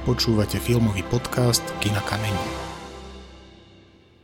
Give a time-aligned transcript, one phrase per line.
[0.00, 2.32] Počúvate filmový podcast Kina Kameň.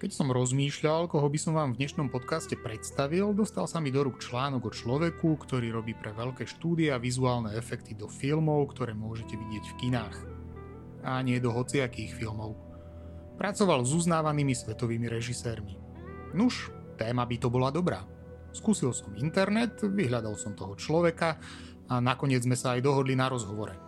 [0.01, 4.01] Keď som rozmýšľal, koho by som vám v dnešnom podcaste predstavil, dostal sa mi do
[4.01, 8.97] rúk článok o človeku, ktorý robí pre veľké štúdie a vizuálne efekty do filmov, ktoré
[8.97, 10.17] môžete vidieť v kinách.
[11.05, 12.57] A nie do hociakých filmov.
[13.37, 15.77] Pracoval s uznávanými svetovými režisérmi.
[16.33, 18.01] Nuž, téma by to bola dobrá.
[18.49, 21.37] Skúsil som internet, vyhľadal som toho človeka
[21.93, 23.86] a nakoniec sme sa aj dohodli na rozhovore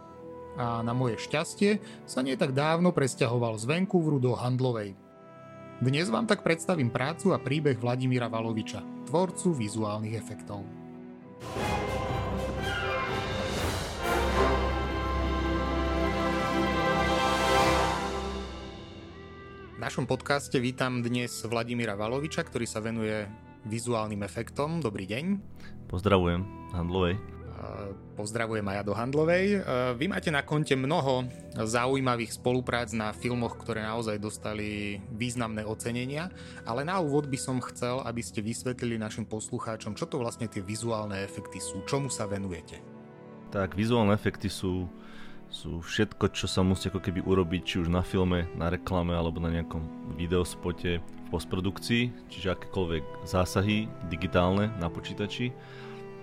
[0.59, 4.99] a na moje šťastie sa nie tak dávno presťahoval z Vancouveru do Handlovej.
[5.79, 10.67] Dnes vám tak predstavím prácu a príbeh Vladimíra Valoviča, tvorcu vizuálnych efektov.
[19.79, 23.31] V našom podcaste vítam dnes Vladimíra Valoviča, ktorý sa venuje
[23.71, 24.83] vizuálnym efektom.
[24.83, 25.39] Dobrý deň.
[25.87, 26.43] Pozdravujem,
[26.75, 27.38] Handlovej.
[28.19, 29.47] Pozdravujem aj do Handlovej.
[29.55, 29.59] E,
[29.95, 36.31] vy máte na konte mnoho zaujímavých spoluprác na filmoch, ktoré naozaj dostali významné ocenenia,
[36.67, 40.63] ale na úvod by som chcel, aby ste vysvetlili našim poslucháčom, čo to vlastne tie
[40.63, 42.83] vizuálne efekty sú, čomu sa venujete.
[43.55, 44.91] Tak, vizuálne efekty sú,
[45.47, 49.39] sú všetko, čo sa musí ako keby urobiť, či už na filme, na reklame alebo
[49.39, 55.55] na nejakom videospote v postprodukcii, čiže akékoľvek zásahy digitálne na počítači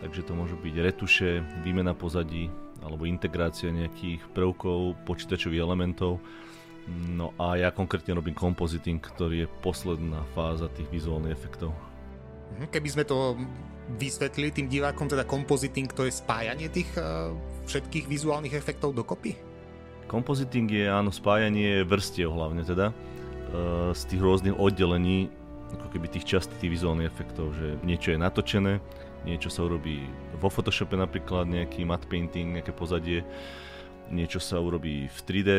[0.06, 2.53] takže to môžu byť retuše, výmena pozadí
[2.86, 6.22] alebo integrácia nejakých prvkov, počítačových elementov.
[7.09, 11.73] No a ja konkrétne robím kompoziting, ktorý je posledná fáza tých vizuálnych efektov.
[12.53, 13.34] Mhm, keby sme to
[13.97, 17.34] vysvetlili tým divákom, teda kompoziting to je spájanie tých uh,
[17.66, 19.34] všetkých vizuálnych efektov dokopy?
[20.06, 25.34] Kompoziting je áno spájanie vrstiev hlavne teda uh, z tých rôznych oddelení
[25.73, 28.78] ako keby tých častí tých vizuálnych efektov, že niečo je natočené,
[29.26, 30.06] niečo sa urobí
[30.38, 33.26] vo Photoshope napríklad, nejaký matte painting, nejaké pozadie,
[34.14, 35.50] niečo sa urobí v 3D,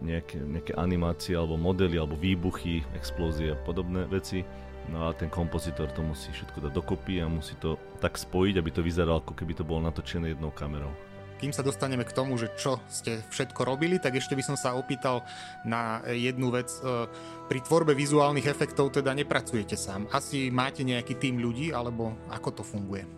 [0.00, 4.40] nejaké, nejaké animácie alebo modely alebo výbuchy, explózie a podobné veci.
[4.88, 8.70] No a ten kompozitor to musí všetko dať dokopy a musí to tak spojiť, aby
[8.72, 11.09] to vyzeralo ako keby to bolo natočené jednou kamerou
[11.40, 14.76] kým sa dostaneme k tomu, že čo ste všetko robili, tak ešte by som sa
[14.76, 15.24] opýtal
[15.64, 16.68] na jednu vec.
[16.68, 17.08] E,
[17.48, 20.04] pri tvorbe vizuálnych efektov teda nepracujete sám.
[20.12, 23.08] Asi máte nejaký tým ľudí, alebo ako to funguje?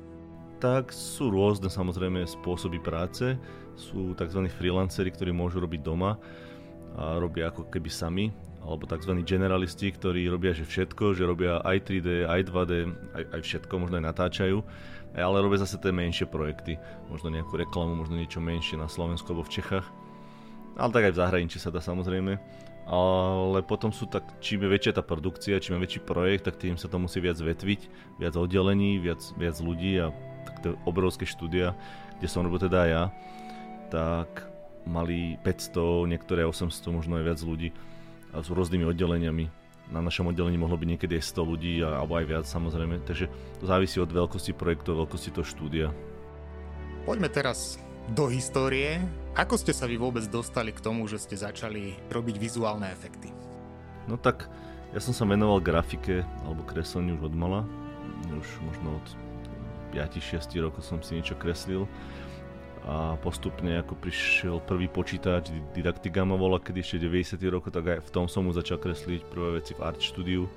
[0.62, 3.34] Tak sú rôzne samozrejme spôsoby práce.
[3.74, 4.46] Sú tzv.
[4.46, 6.14] freelanceri, ktorí môžu robiť doma
[6.94, 8.30] a robia ako keby sami
[8.62, 9.18] alebo tzv.
[9.26, 12.72] generalisti, ktorí robia že všetko, že robia aj 3D, aj 2D,
[13.10, 14.62] aj, aj všetko, možno aj natáčajú
[15.20, 16.80] ale robia zase tie menšie projekty.
[17.12, 19.84] Možno nejakú reklamu, možno niečo menšie na Slovensku alebo v Čechách.
[20.80, 22.40] Ale tak aj v zahraničí sa dá samozrejme.
[22.88, 26.74] Ale potom sú tak, čím je väčšia tá produkcia, čím je väčší projekt, tak tým
[26.74, 27.80] sa to musí viac vetviť,
[28.18, 30.10] viac oddelení, viac, viac ľudí a
[30.48, 31.78] tak to obrovské štúdia,
[32.18, 33.02] kde som robil teda ja,
[33.86, 34.50] tak
[34.82, 37.70] mali 500, niektoré 800, možno aj viac ľudí
[38.34, 39.61] a s rôznymi oddeleniami
[39.92, 43.28] na našom oddelení mohlo byť niekedy aj 100 ľudí alebo aj viac samozrejme, takže
[43.60, 45.86] to závisí od veľkosti projektu, veľkosti toho štúdia.
[47.04, 47.76] Poďme teraz
[48.10, 48.98] do histórie.
[49.36, 53.28] Ako ste sa vy vôbec dostali k tomu, že ste začali robiť vizuálne efekty?
[54.08, 54.48] No tak,
[54.96, 57.60] ja som sa venoval grafike alebo kresleniu už od mala.
[58.32, 59.06] Už možno od
[59.92, 61.84] 5-6 rokov som si niečo kreslil
[62.82, 67.38] a postupne ako prišiel prvý počítač, Didaktika ma volá, kedy ešte 90.
[67.46, 70.50] rokov, tak aj v tom som mu začal kresliť prvé veci v Art Studiu.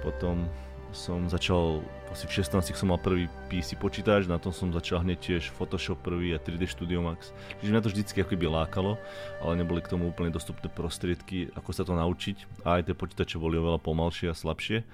[0.00, 0.48] Potom
[0.92, 5.18] som začal, asi v 16 som mal prvý PC počítač, na tom som začal hneď
[5.20, 7.32] tiež Photoshop prvý a 3D Studio Max.
[7.60, 8.92] Čiže mňa to vždycky ako lákalo,
[9.40, 12.64] ale neboli k tomu úplne dostupné prostriedky, ako sa to naučiť.
[12.64, 14.84] A aj tie počítače boli oveľa pomalšie a slabšie.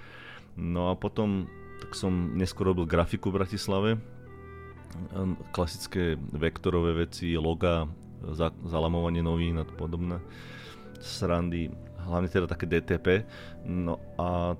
[0.59, 1.47] No a potom
[1.79, 3.89] tak som neskôr robil grafiku v Bratislave,
[5.55, 7.87] klasické vektorové veci, loga,
[8.33, 10.19] za, zalamovanie novín a podobné
[10.99, 11.71] srandy,
[12.03, 13.23] hlavne teda také DTP.
[13.63, 14.59] No a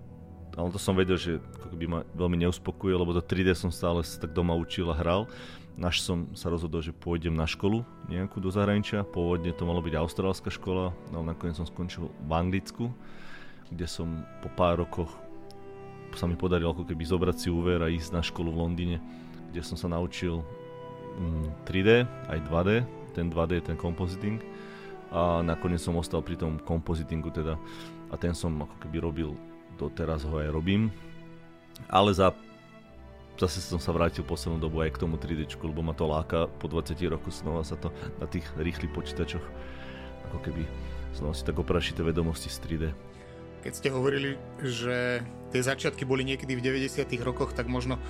[0.57, 1.39] ale to som vedel, že
[1.71, 5.29] by ma veľmi neuspokuje, lebo do 3D som stále tak doma učil a hral.
[5.79, 9.07] Naš som sa rozhodol, že pôjdem na školu nejakú do zahraničia.
[9.07, 12.91] Pôvodne to malo byť austrálska škola, ale nakoniec som skončil v Anglicku,
[13.71, 15.13] kde som po pár rokoch
[16.17, 18.97] sa mi podarilo ako keby zobrať si úver a ísť na školu v Londýne
[19.49, 20.41] kde som sa naučil
[21.67, 22.69] 3D, mm, aj 2D,
[23.17, 24.39] ten 2D je ten compositing.
[25.09, 27.57] A nakoniec som ostal pri tom compositingu teda.
[28.09, 29.33] A ten som ako keby robil,
[29.81, 30.93] doteraz ho aj robím,
[31.89, 32.29] ale za
[33.39, 36.51] zase som sa vrátil poslednú dobu aj k tomu 3D, lebo ma to láka.
[36.59, 37.87] Po 20 rokoch znova sa to
[38.19, 39.45] na tých rýchlych počítačoch
[40.29, 40.61] ako keby
[41.17, 42.85] znova si tak oprašiť tie vedomosti z 3D.
[43.59, 45.19] Keď ste hovorili, že
[45.51, 47.03] tie začiatky boli niekedy v 90.
[47.25, 48.01] rokoch, tak možno, e,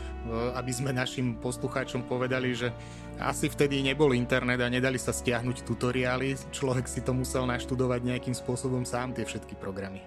[0.53, 2.69] aby sme našim poslucháčom povedali, že
[3.17, 8.35] asi vtedy nebol internet a nedali sa stiahnuť tutoriály, človek si to musel naštudovať nejakým
[8.35, 10.05] spôsobom sám tie všetky programy.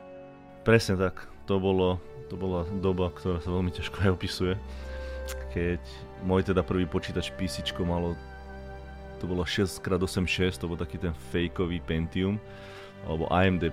[0.62, 1.98] Presne tak, to, bolo,
[2.30, 4.54] to bola doba, ktorá sa veľmi ťažko aj opisuje,
[5.50, 5.82] keď
[6.22, 8.14] môj teda prvý počítač PC malo
[9.22, 12.42] to bolo 6x86, to bol taký ten fejkový Pentium,
[13.06, 13.70] alebo AMD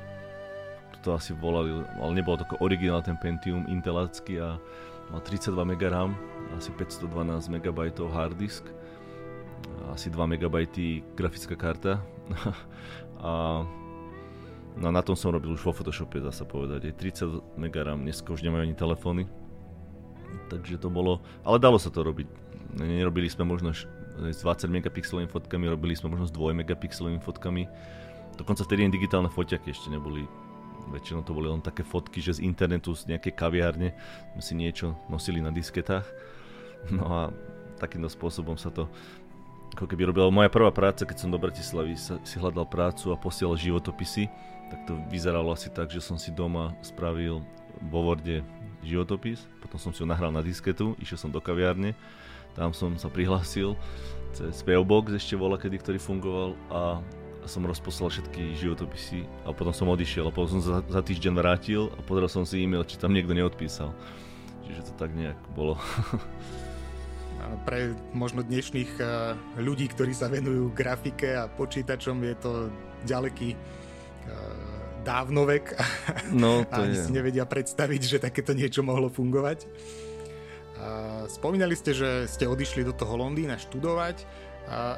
[1.03, 4.59] to asi volali, ale nebolo to originál ten Pentium intelácky a
[5.09, 6.11] mal 32 MB RAM,
[6.57, 7.67] asi 512 MB
[8.11, 8.67] hard disk,
[9.89, 10.45] asi 2 MB
[11.15, 12.03] grafická karta
[13.25, 13.63] a
[14.77, 16.95] no na tom som robil už vo Photoshope, dá sa povedať, aj
[17.57, 19.23] 30 MB RAM, dneska už nemajú ani telefóny,
[20.51, 22.27] takže to bolo, ale dalo sa to robiť,
[22.77, 27.63] nerobili sme možno s 20 megapixelovými fotkami, robili sme možno s 2 megapixelovými fotkami.
[28.35, 30.27] Dokonca vtedy ani digitálne foťaky ešte neboli.
[30.87, 33.91] Väčšinou to boli len také fotky, že z internetu, z nejakej kaviárne
[34.33, 36.07] sme si niečo nosili na disketách.
[36.95, 37.19] No a
[37.75, 38.87] takýmto spôsobom sa to
[39.75, 43.59] ako keby robila moja prvá práca, keď som do Bratislavy si hľadal prácu a posielal
[43.59, 44.31] životopisy,
[44.71, 47.43] tak to vyzeralo asi tak, že som si doma spravil
[47.91, 48.47] vo Worde
[48.79, 51.91] životopis, potom som si ho nahral na disketu, išiel som do kaviárne
[52.57, 53.77] tam som sa prihlásil
[54.33, 54.83] cez PO
[55.13, 56.81] ešte bola kedy, ktorý fungoval a
[57.49, 61.89] som rozposlal všetky životopisy a potom som odišiel a potom som sa za týždeň vrátil
[61.89, 63.89] a pozrel som si e-mail, či tam niekto neodpísal.
[64.69, 65.75] Čiže to tak nejak bolo.
[67.67, 72.51] Pre možno dnešných eh, ľudí, ktorí sa venujú grafike a počítačom, je to
[73.09, 74.69] ďaleký eh,
[75.01, 75.73] dávnovek
[76.35, 77.03] no, to a ani je.
[77.07, 79.65] si nevedia predstaviť, že takéto niečo mohlo fungovať.
[81.27, 84.23] Spomínali ste, že ste odišli do toho Londýna študovať.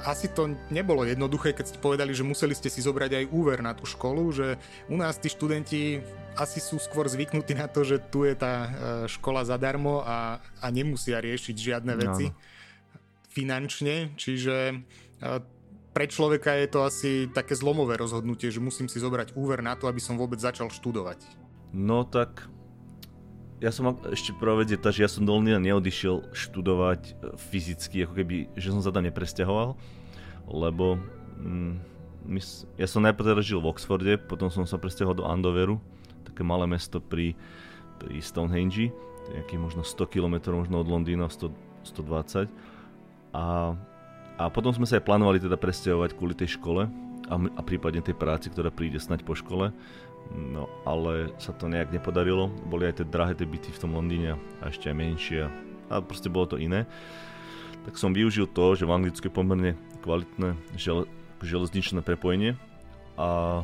[0.04, 3.72] Asi to nebolo jednoduché, keď ste povedali, že museli ste si zobrať aj úver na
[3.72, 4.60] tú školu, že
[4.92, 6.04] u nás tí študenti
[6.36, 8.70] asi sú skôr zvyknutí na to, že tu je tá e,
[9.08, 12.36] škola zadarmo a, a nemusia riešiť žiadne veci no.
[13.32, 14.76] finančne, čiže e,
[15.92, 19.88] pre človeka je to asi také zlomové rozhodnutie, že musím si zobrať úver na to,
[19.88, 21.20] aby som vôbec začal študovať.
[21.72, 22.48] No tak
[23.62, 27.14] ja som ešte prvá vec je tá, že ja som do Londýna neodišiel študovať e,
[27.38, 29.78] fyzicky, ako keby, že som sa tam nepresťahoval,
[30.50, 30.98] lebo
[31.38, 31.74] mm,
[32.82, 35.78] ja som najprv teda žil v Oxforde, potom som sa presťahoval do Andoveru,
[36.26, 37.38] také malé mesto pri,
[38.02, 38.90] pri Stonehenge,
[39.30, 41.54] nejakých možno 100 km možno od Londýna, 100,
[41.86, 42.50] 120.
[43.38, 43.78] A,
[44.42, 46.90] a potom sme sa aj plánovali teda presťahovať kvôli tej škole
[47.30, 49.70] a, a prípadne tej práci, ktorá príde snať po škole.
[50.32, 52.48] No ale sa to nejak nepodarilo.
[52.68, 55.42] Boli aj tie drahé tie byty v tom Londýne a ešte aj menšie
[55.92, 56.88] a proste bolo to iné.
[57.84, 59.72] Tak som využil to, že v Anglicku je pomerne
[60.06, 61.10] kvalitné žele,
[61.44, 62.56] železničné prepojenie
[63.20, 63.62] a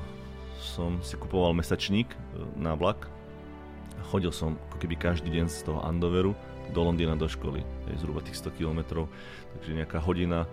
[0.57, 2.17] som si kupoval mesačník e,
[2.57, 3.07] na vlak.
[4.09, 6.33] Chodil som ako keby každý deň z toho Andoveru
[6.73, 7.63] do Londýna do školy.
[7.87, 9.07] Je zhruba tých 100 km,
[9.55, 10.49] takže nejaká hodina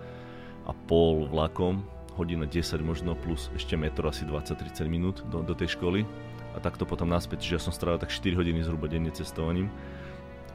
[0.64, 1.82] a pol vlakom
[2.14, 6.06] hodina 10 možno plus ešte metro asi 20-30 minút do, do tej školy
[6.54, 9.68] a takto potom naspäť, že ja som strávil tak 4 hodiny zhruba denne cestovaním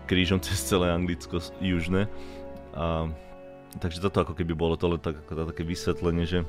[0.09, 2.09] krížom cez celé Anglicko južné
[2.73, 3.11] a
[3.77, 6.41] takže toto ako keby bolo to tak, také vysvetlenie, že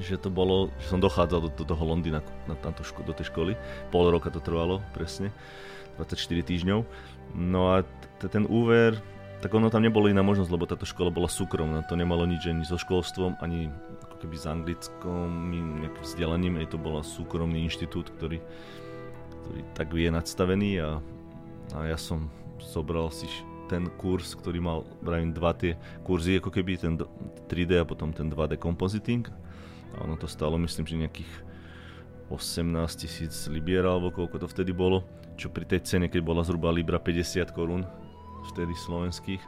[0.00, 3.28] že to bolo, že som dochádzal do, do toho Londýna na, na ško- do tej
[3.28, 3.52] školy.
[3.92, 5.28] Pol roka to trvalo, presne.
[6.00, 6.80] 24 týždňov.
[7.36, 8.96] No a t- ten úver,
[9.44, 11.84] tak ono tam nebolo iná možnosť, lebo táto škola bola súkromná.
[11.92, 13.68] To nemalo nič ani so školstvom, ani
[14.22, 15.50] keby s anglickom
[16.00, 18.38] vzdelaním, aj to bola súkromný inštitút, ktorý,
[19.42, 20.90] ktorý tak je nadstavený a,
[21.74, 22.30] a ja som
[22.62, 23.26] zobral si
[23.66, 27.00] ten kurz, ktorý mal, vravím, dva tie kurzy, ako keby ten
[27.48, 29.24] 3D a potom ten 2D compositing.
[29.96, 31.32] A ono to stalo, myslím, že nejakých
[32.28, 32.68] 18
[33.00, 35.04] tisíc libier alebo koľko to vtedy bolo,
[35.40, 37.88] čo pri tej cene, keď bola zhruba libra 50 korún,
[38.52, 39.40] vtedy slovenských,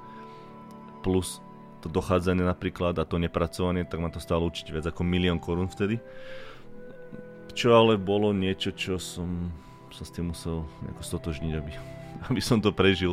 [1.04, 1.44] plus
[1.85, 5.69] to dochádzanie napríklad a to nepracovanie, tak ma to stalo určite viac ako milión korún
[5.69, 6.00] vtedy.
[7.53, 9.53] Čo ale bolo niečo, čo som
[9.93, 11.73] sa s tým musel nejako stotožniť, aby,
[12.33, 13.12] aby som to prežil,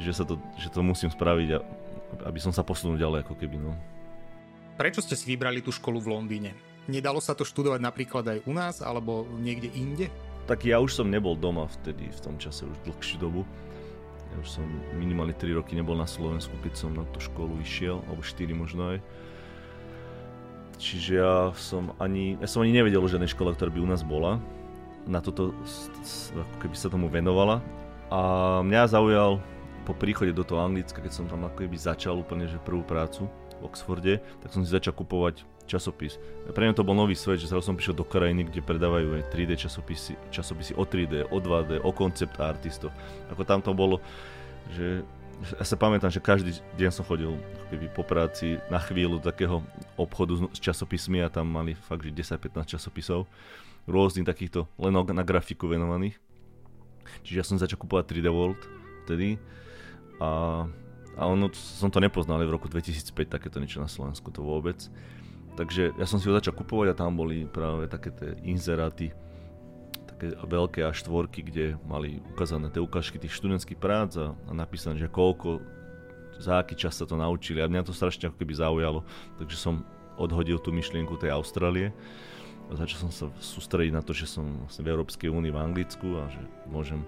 [0.00, 1.58] že, sa to, že to musím spraviť a
[2.24, 3.60] aby som sa posunul ďalej ako keby.
[3.60, 3.76] No.
[4.80, 6.50] Prečo ste si vybrali tú školu v Londýne?
[6.88, 10.06] Nedalo sa to študovať napríklad aj u nás alebo niekde inde?
[10.46, 13.42] Tak ja už som nebol doma vtedy, v tom čase už dlhšiu dobu
[14.32, 14.66] ja už som
[14.96, 18.96] minimálne 3 roky nebol na Slovensku, keď som na tú školu išiel, alebo 4 možno
[18.96, 18.98] aj.
[20.76, 24.04] Čiže ja som ani, ja som ani nevedel o žiadnej škole, ktorá by u nás
[24.04, 24.36] bola.
[25.08, 25.56] Na toto,
[26.34, 27.64] ako keby sa tomu venovala.
[28.12, 28.20] A
[28.60, 29.40] mňa zaujal
[29.88, 33.30] po príchode do toho Anglicka, keď som tam ako keby začal úplne že prvú prácu,
[33.56, 36.16] v Oxforde, tak som si začal kupovať časopis.
[36.46, 39.28] Pre mňa to bol nový svet, že zrazu som prišiel do krajiny, kde predávajú aj
[39.34, 42.94] 3D časopisy, časopisy o 3D, o 2D, o koncept artistov.
[43.28, 43.98] Ako tam to bolo,
[44.72, 45.02] že
[45.36, 47.36] ja sa pamätám, že každý deň som chodil
[47.68, 49.60] keby po práci na chvíľu takého
[50.00, 53.28] obchodu s časopismi a tam mali fakt, že 10-15 časopisov
[53.84, 56.16] rôznych takýchto len na grafiku venovaných.
[57.22, 58.58] Čiže ja som začal kupovať 3D World
[59.06, 59.38] vtedy
[60.18, 60.64] a,
[61.14, 64.88] a ono, som to nepoznal v roku 2005 takéto niečo na Slovensku, to vôbec.
[65.56, 69.16] Takže ja som si ho začal kupovať a tam boli práve také tie inzeráty,
[70.04, 75.00] také veľké a štvorky, kde mali ukázané tie ukážky tých študentských prác a, a napísané,
[75.00, 75.64] že koľko,
[76.36, 77.64] za aký čas sa to naučili.
[77.64, 79.00] A mňa to strašne ako keby zaujalo,
[79.40, 79.80] takže som
[80.20, 81.92] odhodil tú myšlienku tej Austrálie
[82.66, 86.18] a začal som sa sústrediť na to, že som vlastne v Európskej únii v Anglicku
[86.18, 87.00] a že môžem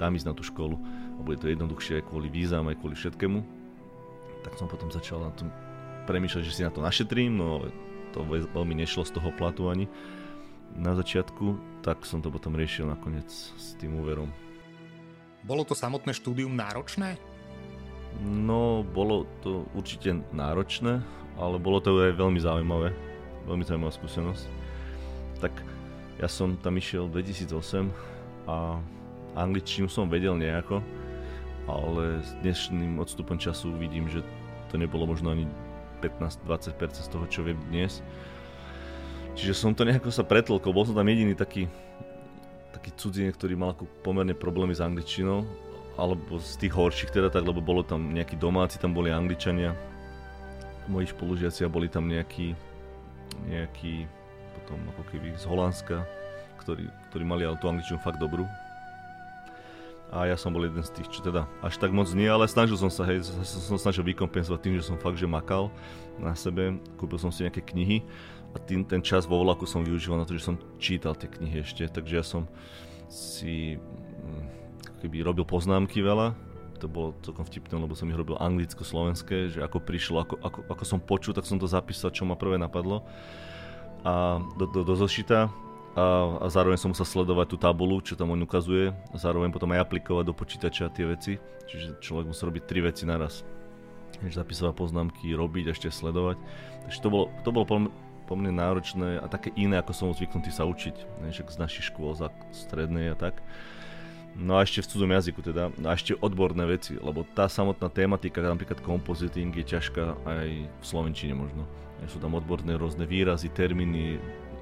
[0.00, 0.80] tam ísť na tú školu.
[1.18, 3.38] A bude to jednoduchšie aj kvôli vízam, aj kvôli všetkému.
[4.42, 5.52] Tak som potom začal na tom
[6.04, 7.64] premýšľať, že si na to našetrím, no
[8.14, 9.90] to veľmi nešlo z toho platu ani
[10.74, 14.30] na začiatku, tak som to potom riešil nakoniec s tým úverom.
[15.44, 17.20] Bolo to samotné štúdium náročné?
[18.22, 21.02] No, bolo to určite náročné,
[21.36, 22.94] ale bolo to aj veľmi zaujímavé.
[23.44, 24.46] Veľmi zaujímavá skúsenosť.
[25.42, 25.52] Tak
[26.22, 27.90] ja som tam išiel 2008
[28.46, 28.78] a
[29.34, 30.78] angličtinu som vedel nejako,
[31.66, 34.22] ale s dnešným odstupom času vidím, že
[34.70, 35.44] to nebolo možno ani
[36.12, 38.04] 15-20% z toho, čo viem dnes.
[39.34, 41.66] Čiže som to nejako sa pretlkol, bol som tam jediný taký,
[42.70, 45.42] taký cudzinec, ktorý mal ako pomerne problémy s angličtinou,
[45.98, 49.74] alebo z tých horších teda tak, lebo bolo tam nejakí domáci, tam boli angličania,
[50.86, 52.54] moji spolužiaci a boli tam nejakí,
[53.50, 54.06] nejakí
[54.54, 55.96] potom ako keby z Holandska,
[56.62, 58.46] ktorí, ktorí mali ale tú angličtinu fakt dobrú,
[60.12, 62.78] a ja som bol jeden z tých, čo teda až tak moc nie, ale snažil
[62.78, 65.72] som sa, hej, som snažil vykompenzovať tým, že som fakt, že makal
[66.20, 68.04] na sebe, kúpil som si nejaké knihy
[68.54, 71.66] a tým, ten čas vo vlaku som využíval na to, že som čítal tie knihy
[71.66, 72.46] ešte, takže ja som
[73.10, 74.44] si mm,
[75.02, 76.32] keby robil poznámky veľa,
[76.78, 80.84] to bolo celkom vtipné, lebo som ich robil anglicko-slovenské, že ako prišlo, ako, ako, ako
[80.84, 83.02] som počul, tak som to zapísal, čo ma prvé napadlo.
[84.04, 85.48] A do, do, do zošita
[85.94, 89.70] a, a zároveň som musel sledovať tú tabulu, čo tam on ukazuje a zároveň potom
[89.70, 91.38] aj aplikovať do počítača tie veci,
[91.70, 93.46] čiže človek musel robiť tri veci naraz.
[94.22, 96.38] Než zapisovať poznámky, robiť ešte sledovať.
[96.86, 97.66] Takže to bolo, to bolo
[98.24, 102.32] po náročné a také iné, ako som zvyknutý sa učiť, než z našich škôl, za
[102.50, 103.38] strednej a tak.
[104.34, 107.86] No a ešte v cudzom jazyku teda, no a ešte odborné veci, lebo tá samotná
[107.86, 111.70] tematika, napríklad kompoziting je ťažká aj v Slovenčine možno.
[112.10, 114.18] Sú tam odborné rôzne výrazy, termíny,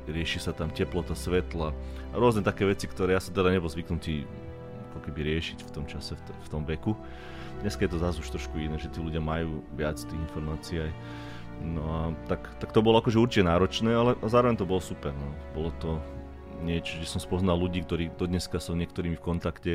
[0.09, 1.71] rieši sa tam teplota svetla
[2.11, 4.26] a rôzne také veci, ktoré ja som teda nebol zvyknutý
[4.92, 6.92] ako keby riešiť v tom čase, v, tom veku.
[7.64, 10.92] Dneska je to zase už trošku iné, že tí ľudia majú viac tých informácií aj.
[11.62, 15.14] No a tak, tak to bolo akože určite náročné, ale zároveň to bolo super.
[15.14, 15.30] No.
[15.54, 16.02] Bolo to
[16.61, 19.73] niečo, že som spoznal ľudí, ktorí do dneska sú niektorými v kontakte.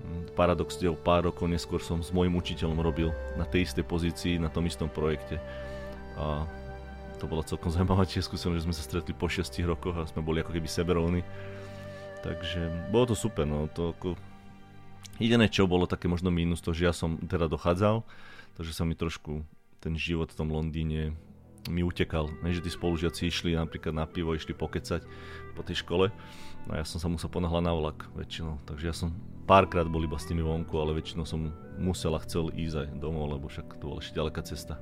[0.00, 4.40] Mm, paradox, že pár rokov neskôr som s môjim učiteľom robil na tej istej pozícii,
[4.40, 5.42] na tom istom projekte.
[6.14, 6.46] A
[7.20, 10.24] to bola celkom zaujímavá tiež skúsenosť, že sme sa stretli po 6 rokoch a sme
[10.24, 11.22] boli ako keby seberovní.
[12.24, 14.16] Takže bolo to super, no to ako...
[15.20, 18.00] Jediné čo bolo také možno mínus to, že ja som teda dochádzal,
[18.56, 19.44] takže sa mi trošku
[19.80, 21.12] ten život v tom Londýne
[21.68, 22.32] mi utekal.
[22.40, 25.04] Ne, že tí spolužiaci išli napríklad na pivo, išli pokecať
[25.52, 26.08] po tej škole.
[26.64, 28.60] No ja som sa musel ponáhľať na vlak väčšinou.
[28.64, 29.12] Takže ja som
[29.44, 33.36] párkrát bol iba s tými vonku, ale väčšinou som musel a chcel ísť aj domov,
[33.36, 34.80] lebo však to bola ešte ďaleká cesta.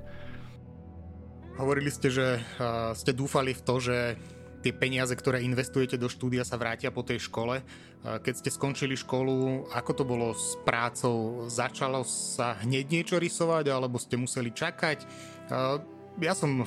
[1.58, 2.38] Hovorili ste, že
[2.94, 4.14] ste dúfali v to, že
[4.62, 7.66] tie peniaze, ktoré investujete do štúdia sa vrátia po tej škole.
[8.06, 11.50] Keď ste skončili školu, ako to bolo s prácou?
[11.50, 15.02] Začalo sa hneď niečo rysovať, alebo ste museli čakať?
[16.18, 16.62] Ja som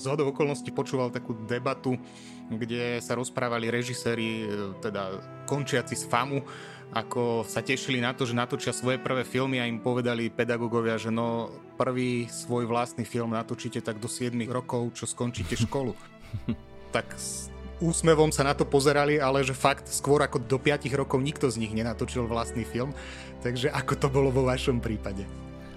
[0.00, 2.00] z hodov okolností počúval takú debatu,
[2.48, 4.48] kde sa rozprávali režiséri,
[4.80, 6.40] teda končiaci z FAMu,
[6.90, 11.14] ako sa tešili na to, že natočia svoje prvé filmy a im povedali pedagógovia, že
[11.14, 15.94] no prvý svoj vlastný film natočíte tak do 7 rokov, čo skončíte školu.
[16.94, 17.46] tak s
[17.78, 21.62] úsmevom sa na to pozerali, ale že fakt skôr ako do 5 rokov nikto z
[21.62, 22.90] nich nenatočil vlastný film.
[23.40, 25.22] Takže ako to bolo vo vašom prípade?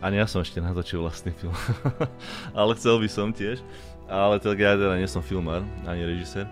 [0.03, 1.55] Ani ja som ešte natočil vlastný film.
[2.60, 3.62] ale chcel by som tiež.
[4.10, 6.50] Ale tak ja teda nie som filmár, ani režisér.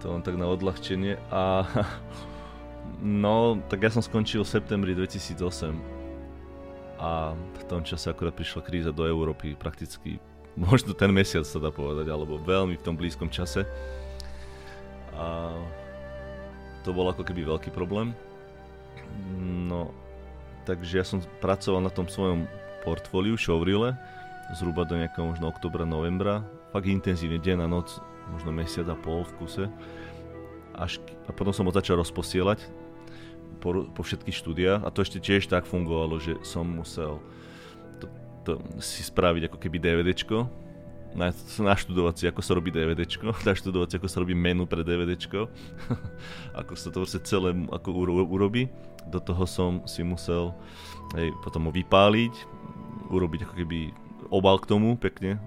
[0.00, 1.20] To len tak na odľahčenie.
[1.28, 1.68] A
[2.98, 6.00] No, tak ja som skončil v septembri 2008
[7.00, 10.20] a v tom čase akurát prišla kríza do Európy, prakticky
[10.58, 13.64] možno ten mesiac sa dá povedať, alebo veľmi v tom blízkom čase.
[15.16, 15.56] A
[16.84, 18.12] to bol ako keby veľký problém.
[19.40, 19.92] No,
[20.68, 22.44] takže ja som pracoval na tom svojom
[22.84, 23.96] portfóliu, showreele,
[24.56, 26.44] zhruba do nejakého možno oktobra, novembra.
[26.72, 27.96] Fakt intenzívne, deň a noc,
[28.32, 29.64] možno mesiac a pol v kuse.
[30.76, 32.79] Až, a potom som ho začal rozposielať
[33.60, 34.80] po, po všetkých štúdiách.
[34.82, 37.20] A to ešte tiež tak fungovalo, že som musel
[38.00, 38.08] to,
[38.42, 40.48] to si spraviť ako keby DVDčko,
[41.58, 45.46] naštudovať si, ako sa robí DVDčko, naštudovať si, ako sa robí menu pre DVDčko,
[46.60, 47.88] ako sa to vlastne celé ako
[48.26, 48.72] urobí.
[49.10, 50.56] Do toho som si musel
[51.18, 52.34] hej, potom ho vypáliť,
[53.10, 53.78] urobiť ako keby
[54.30, 55.40] obal k tomu pekne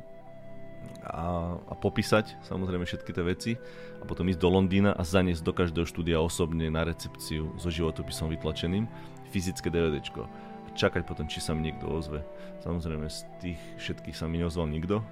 [1.04, 3.52] a, a popísať samozrejme všetky tie veci
[4.00, 8.32] a potom ísť do Londýna a zaniesť do každého štúdia osobne na recepciu so životopisom
[8.32, 8.88] vytlačeným
[9.30, 10.26] fyzické DVDčko.
[10.74, 12.26] Čakať potom, či sa mi niekto ozve.
[12.66, 15.06] Samozrejme z tých všetkých sa mi neozval nikto,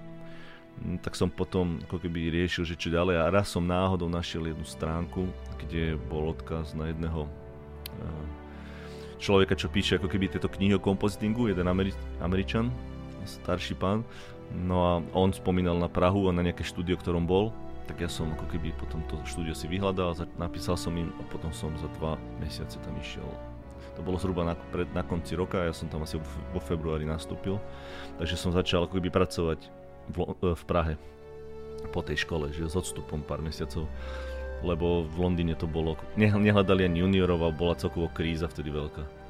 [0.82, 4.50] hm, tak som potom ako keby riešil, že čo ďalej a raz som náhodou našiel
[4.50, 5.30] jednu stránku,
[5.62, 8.26] kde bol odkaz na jedného eh,
[9.22, 11.94] človeka, čo píše ako keby tieto knihy o kompozitingu, jeden Ameri-
[12.26, 12.74] Američan,
[13.26, 14.02] starší pán.
[14.52, 17.56] No a on spomínal na Prahu a na nejaké štúdio, ktorom bol,
[17.88, 21.52] tak ja som ako keby potom to štúdio si vyhľadal, napísal som im a potom
[21.52, 23.28] som za dva mesiace tam išiel.
[24.00, 26.16] To bolo zhruba na, pred, na konci roka, ja som tam asi
[26.56, 27.60] vo februári nastúpil,
[28.16, 29.60] takže som začal ako keby pracovať
[30.12, 30.18] v,
[30.56, 30.96] v Prahe
[31.92, 33.88] po tej škole, že s odstupom pár mesiacov
[34.62, 39.21] lebo v Londýne to bolo, nehľadali ani juniorov a bola celkovo kríza vtedy veľká.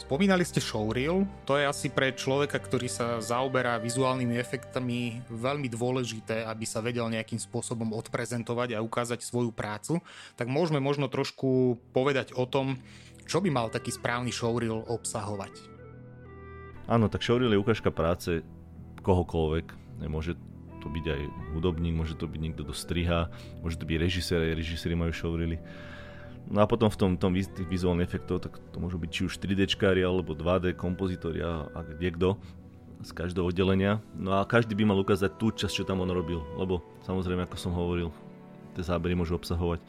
[0.00, 6.44] Spomínali ste showreel, to je asi pre človeka, ktorý sa zaoberá vizuálnymi efektami veľmi dôležité,
[6.44, 10.04] aby sa vedel nejakým spôsobom odprezentovať a ukázať svoju prácu.
[10.36, 12.76] Tak môžeme možno trošku povedať o tom,
[13.24, 15.54] čo by mal taký správny showreel obsahovať.
[16.90, 18.44] Áno, tak showreel je ukážka práce
[19.00, 19.66] kohokoľvek.
[20.10, 20.36] Môže
[20.82, 21.22] to byť aj
[21.54, 23.30] hudobník, môže to byť niekto, kto striha,
[23.62, 25.62] môže to byť režisér, aj režiséri majú showreely.
[26.50, 29.38] No a potom v tom, tom tých vizuálnych efektov, tak to môžu byť či už
[29.38, 29.62] 3D
[30.02, 32.28] alebo 2D kompozitori a, a kde kto
[33.02, 33.98] z každého oddelenia.
[34.14, 37.56] No a každý by mal ukázať tú časť, čo tam on robil, lebo samozrejme, ako
[37.58, 38.14] som hovoril,
[38.78, 39.82] tie zábery môžu obsahovať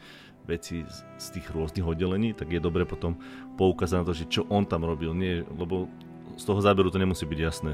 [0.44, 3.16] veci z, z tých rôznych oddelení, tak je dobre potom
[3.56, 5.88] poukázať na to, že čo on tam robil, nie, lebo
[6.36, 7.72] z toho záberu to nemusí byť jasné.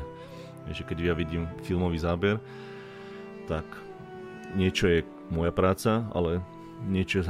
[0.71, 2.39] Že keď ja vidím filmový záber,
[3.51, 3.65] tak
[4.55, 6.45] niečo je moja práca, ale
[6.89, 7.21] niečo,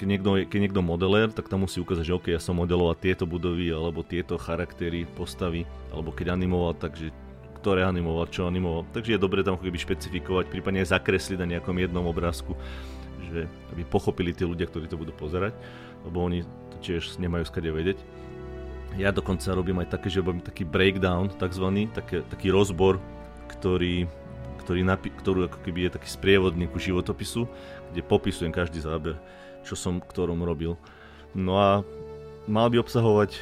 [0.00, 3.28] keď niekto, keď niekto modelér, tak tam musí ukázať, že OK, ja som modeloval tieto
[3.28, 7.12] budovy, alebo tieto charaktery, postavy, alebo keď animoval, takže
[7.60, 8.84] ktoré animoval, čo animoval.
[8.92, 12.56] Takže je dobre tam keby špecifikovať, prípadne aj zakresliť na nejakom jednom obrázku,
[13.32, 15.56] že aby pochopili tí ľudia, ktorí to budú pozerať,
[16.04, 17.96] lebo oni to tiež nemajú skade vedieť.
[19.00, 23.00] Ja dokonca robím aj také, že robím taký breakdown, takzvaný, také, taký rozbor,
[23.50, 24.06] ktorý
[24.64, 27.44] ktorý napi- ktorú ako keby je taký sprievodník ku životopisu,
[27.92, 29.20] kde popisujem každý záber,
[29.62, 30.80] čo som ktorom robil.
[31.36, 31.84] No a
[32.48, 33.36] mal by obsahovať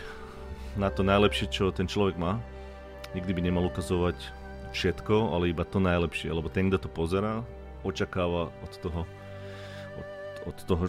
[0.74, 2.42] na to najlepšie, čo ten človek má.
[3.12, 4.16] Nikdy by nemal ukazovať
[4.72, 7.44] všetko, ale iba to najlepšie, lebo ten, kto to pozerá,
[7.84, 9.02] očakáva od toho,
[10.00, 10.08] od,
[10.48, 10.84] od toho,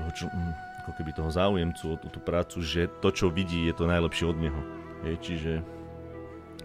[0.00, 3.74] toho čo, hm, ako keby toho záujemcu, o tú prácu, že to, čo vidí, je
[3.76, 4.60] to najlepšie od neho.
[5.04, 5.52] Je, čiže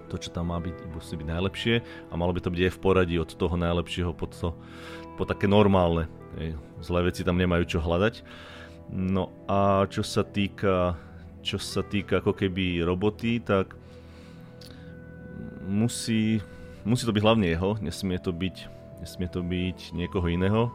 [0.07, 1.75] to, čo tam má byť, musí byť najlepšie
[2.09, 4.55] a malo by to byť aj v poradí od toho najlepšieho po, to,
[5.19, 6.07] po také normálne.
[6.79, 8.23] Zlé veci tam nemajú čo hľadať.
[8.87, 10.95] No a čo sa týka,
[11.43, 13.75] čo sa týka ako keby roboty, tak
[15.67, 16.39] musí,
[16.87, 18.55] musí to byť hlavne jeho, nesmie to byť,
[19.03, 20.71] nesmie to byť niekoho iného.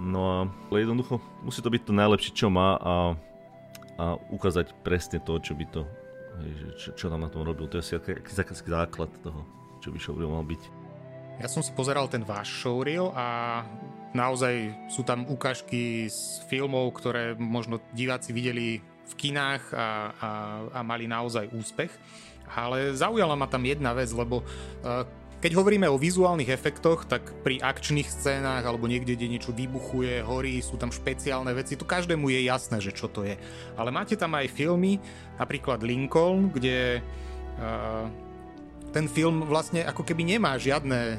[0.00, 0.36] No a
[0.72, 2.94] jednoducho musí to byť to najlepšie, čo má a,
[4.00, 5.84] a ukázať presne to, čo by to
[6.76, 7.68] čo, čo tam na tom robil.
[7.68, 9.44] To je asi aký základ toho,
[9.82, 10.62] čo by showreel mal byť.
[11.40, 13.60] Ja som si pozeral ten váš showreel a
[14.12, 20.30] naozaj sú tam ukážky z filmov, ktoré možno diváci videli v kinách a, a,
[20.76, 21.90] a mali naozaj úspech.
[22.52, 25.08] Ale zaujala ma tam jedna vec, lebo uh,
[25.42, 30.62] keď hovoríme o vizuálnych efektoch, tak pri akčných scénách alebo niekde, kde niečo vybuchuje, horí,
[30.62, 33.34] sú tam špeciálne veci, to každému je jasné, že čo to je.
[33.74, 35.02] Ale máte tam aj filmy,
[35.42, 38.06] napríklad Lincoln, kde uh,
[38.94, 41.18] ten film vlastne ako keby nemá žiadne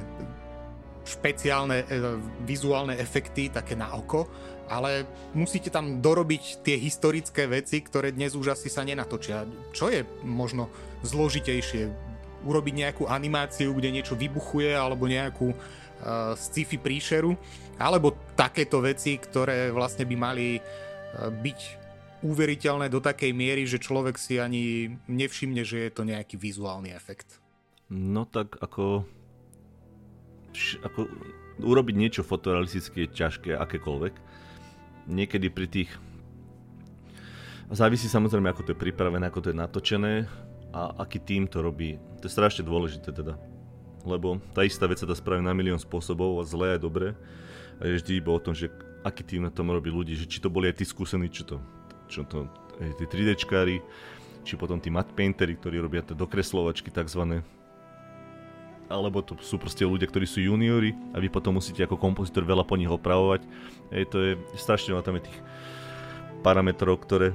[1.03, 2.15] špeciálne uh,
[2.47, 4.31] vizuálne efekty také na oko,
[4.71, 5.03] ale
[5.35, 9.43] musíte tam dorobiť tie historické veci, ktoré dnes už asi sa nenatočia.
[9.75, 10.71] Čo je možno
[11.03, 12.12] zložitejšie?
[12.43, 17.35] Urobiť nejakú animáciu, kde niečo vybuchuje alebo nejakú uh, sci-fi príšeru,
[17.79, 21.59] alebo takéto veci, ktoré vlastne by mali uh, byť
[22.23, 27.43] uveriteľné do takej miery, že človek si ani nevšimne, že je to nejaký vizuálny efekt.
[27.91, 29.03] No tak ako,
[30.87, 30.99] ako
[31.59, 34.13] urobiť niečo fotorealistické je ťažké, akékoľvek.
[35.11, 35.91] Niekedy pri tých
[37.73, 40.13] Závisí samozrejme, ako to je pripravené, ako to je natočené
[40.73, 42.01] a aký tým to robí.
[42.19, 43.37] To je strašne dôležité teda.
[44.03, 47.15] lebo tá istá vec sa dá spraviť na milión spôsobov a zlé a dobre.
[47.79, 48.67] A je vždy iba o tom, že
[49.03, 51.57] aký tým na tom robí ľudí, že či to boli aj tí skúsení, čo to,
[52.11, 52.47] čo to
[52.99, 53.79] tí 3Dčkári,
[54.43, 57.43] či potom tí matte ktorí robia tie dokreslovačky takzvané,
[58.91, 62.67] alebo to sú proste ľudia, ktorí sú juniori a vy potom musíte ako kompozitor veľa
[62.67, 63.41] po nich opravovať.
[63.89, 65.39] Ej, to je strašne veľa tam je tých
[66.43, 67.31] parametrov, ktoré,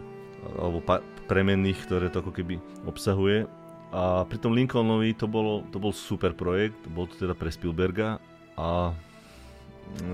[0.61, 2.56] alebo pa, premenných, ktoré to ako keby
[2.88, 3.44] obsahuje.
[3.92, 8.20] A pri tom Lincolnovi to, bolo, to bol super projekt, bol to teda pre Spielberga
[8.56, 8.92] a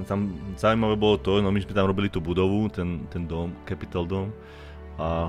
[0.06, 4.06] tam zaujímavé bolo to, no my sme tam robili tú budovu, ten, ten dom, Capitol
[4.06, 4.30] Dome
[4.94, 5.26] a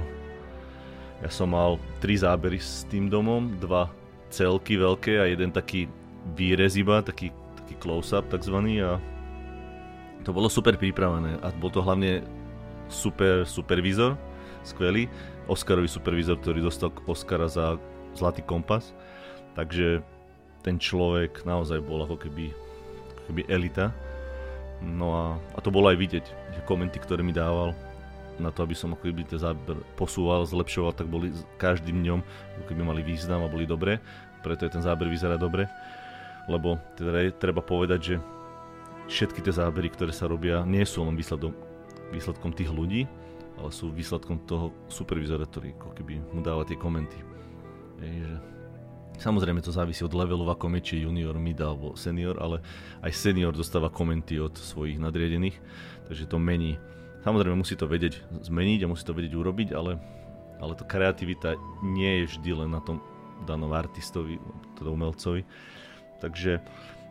[1.24, 3.90] ja som mal tri zábery s tým domom, dva
[4.30, 5.90] celky veľké a jeden taký
[6.38, 9.02] výrez iba, taký, taký close-up takzvaný a
[10.22, 12.22] to bolo super pripravené a bol to hlavne
[12.90, 14.14] super supervizor,
[14.62, 15.10] skvelý,
[15.46, 17.78] Oscarový supervizor, ktorý dostal Oscara za
[18.16, 18.96] Zlatý kompas,
[19.60, 20.00] takže
[20.64, 22.50] ten človek naozaj bol ako keby,
[23.12, 23.92] ako keby elita.
[24.82, 27.76] No a, a to bolo aj vidieť, že komenty, ktoré mi dával
[28.40, 32.20] na to, aby som ako keby ten záber posúval, zlepšoval, tak boli každým dňom,
[32.60, 34.00] ako keby mali význam a boli dobré,
[34.44, 35.68] preto je ten záber vyzerá dobre,
[36.52, 38.16] lebo teda je treba povedať, že
[39.08, 41.54] všetky tie zábery, ktoré sa robia, nie sú len výsledom,
[42.12, 43.08] výsledkom tých ľudí,
[43.60, 47.18] ale sú výsledkom toho supervizora, ktorý ako keby mu dáva tie komenty.
[48.04, 48.38] Je, že
[49.16, 52.60] Samozrejme to závisí od levelu, v akom je, či junior, mid alebo senior, ale
[53.00, 55.56] aj senior dostáva komenty od svojich nadriadených,
[56.12, 56.76] takže to mení.
[57.24, 59.98] Samozrejme musí to vedieť zmeniť a musí to vedieť urobiť, ale,
[60.60, 63.00] ale to kreativita nie je vždy len na tom
[63.48, 64.36] danom artistovi,
[64.76, 65.48] teda umelcovi.
[66.20, 66.60] Takže,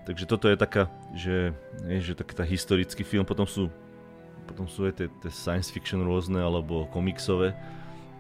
[0.04, 1.56] takže toto je taká, že,
[1.88, 3.72] je, že taký tá historický film, potom sú
[4.44, 7.56] potom sú aj tie, tie science fiction rôzne alebo komiksové.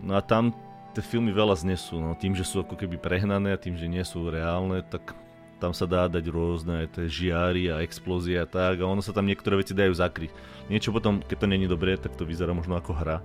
[0.00, 0.56] No a tam
[0.96, 4.02] tie filmy veľa znesú, no tým, že sú ako keby prehnané a tým, že nie
[4.06, 5.12] sú reálne, tak
[5.58, 9.26] tam sa dá dať rôzne tie žiary a explózie a tak a ono sa tam
[9.26, 10.30] niektoré veci dajú zakryť.
[10.70, 13.18] Niečo potom, keď to není dobré, tak to vyzerá možno ako hra,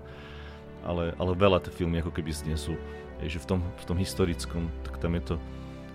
[0.87, 2.79] ale, ale veľa tie filmy ako keby znesú.
[3.19, 5.35] Je, že v tom, v tom historickom, tak tam je to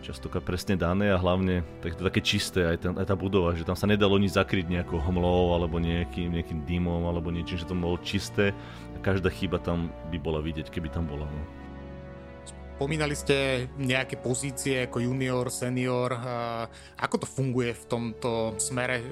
[0.04, 3.64] častokrát presne dané a hlavne tak to také čisté, aj, ten, aj tá budova, že
[3.64, 7.72] tam sa nedalo nič zakryť nejakou hmlou alebo nejakým, nejakým dymom alebo niečím, že to
[7.72, 8.52] bolo čisté
[8.92, 11.24] a každá chyba tam by bola vidieť, keby tam bola.
[11.24, 11.42] No.
[12.74, 16.10] Spomínali ste nejaké pozície ako junior, senior.
[16.98, 18.98] Ako to funguje v tomto smere?
[18.98, 19.06] E,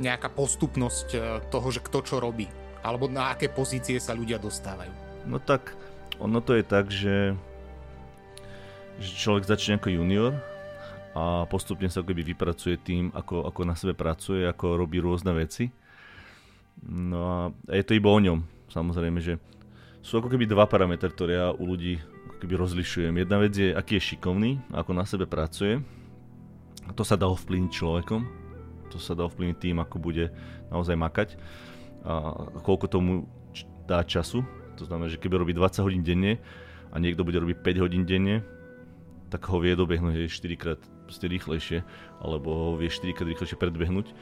[0.00, 1.18] nejaká postupnosť e,
[1.52, 2.48] toho, že kto čo robí?
[2.80, 4.88] Alebo na aké pozície sa ľudia dostávajú?
[5.28, 5.76] No tak,
[6.16, 7.36] ono to je tak, že
[8.98, 10.34] že človek začne ako junior
[11.14, 15.70] a postupne sa akoby vypracuje tým, ako, ako na sebe pracuje, ako robí rôzne veci.
[16.86, 17.38] No a
[17.74, 19.38] je to iba o ňom, samozrejme, že
[20.02, 21.98] sú ako keby dva parametre, ktoré ja u ľudí
[22.38, 23.18] keby rozlišujem.
[23.18, 25.82] Jedna vec je, aký je šikovný, ako na sebe pracuje.
[26.86, 28.22] A to sa dá ovplyvniť človekom,
[28.88, 30.32] to sa dá ovplyvniť tým, ako bude
[30.72, 31.28] naozaj makať
[32.06, 32.32] a
[32.62, 33.12] koľko tomu
[33.84, 34.46] dá času.
[34.80, 36.40] To znamená, že keby robí 20 hodín denne
[36.88, 38.40] a niekto bude robiť 5 hodín denne,
[39.28, 41.84] tak ho vie dobehnúť 4 krát rýchlejšie,
[42.20, 44.12] alebo ho vie 4 krát rýchlejšie predbehnúť.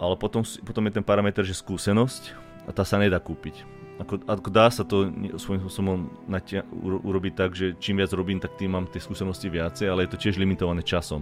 [0.00, 2.32] Ale potom, potom je ten parameter, že skúsenosť
[2.64, 3.64] a tá sa nedá kúpiť.
[4.00, 8.56] Ako, ako dá sa to svojím spôsobom natia- urobiť tak, že čím viac robím, tak
[8.56, 11.20] tým mám tie skúsenosti viacej, ale je to tiež limitované časom.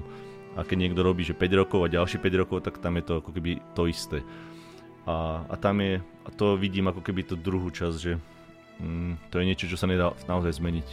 [0.54, 3.12] A keď niekto robí, že 5 rokov a ďalšie 5 rokov, tak tam je to
[3.18, 4.22] ako keby to isté.
[5.10, 8.14] A, a tam je, a to vidím ako keby to druhú časť, že
[8.78, 10.88] mm, to je niečo, čo sa nedá naozaj zmeniť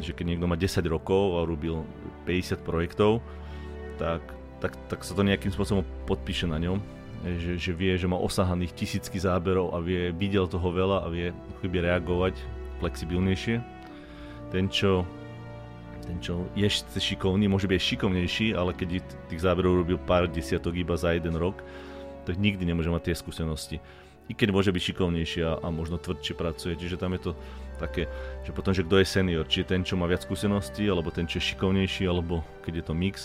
[0.00, 1.82] že keď niekto má 10 rokov a robil
[2.26, 3.22] 50 projektov,
[4.00, 4.22] tak,
[4.58, 6.82] tak, tak sa to nejakým spôsobom podpíše na ňom,
[7.24, 11.30] že, že vie, že má osahaných tisícky záberov a vie, videl toho veľa a vie
[11.62, 12.34] chyby reagovať
[12.82, 13.62] flexibilnejšie.
[14.50, 15.06] Ten, čo,
[16.04, 20.98] ten, čo je šikovný, môže byť šikovnejší, ale keď tých záberov robil pár desiatok iba
[20.98, 21.62] za jeden rok,
[22.26, 23.78] tak nikdy nemôže mať tie skúsenosti
[24.28, 27.32] i keď môže byť šikovnejšia a možno tvrdšie pracuje, čiže tam je to
[27.76, 28.10] také,
[28.46, 31.26] že potom, že kto je senior, či je ten, čo má viac skúseností, alebo ten,
[31.28, 33.16] čo je šikovnejší, alebo keď je to mix.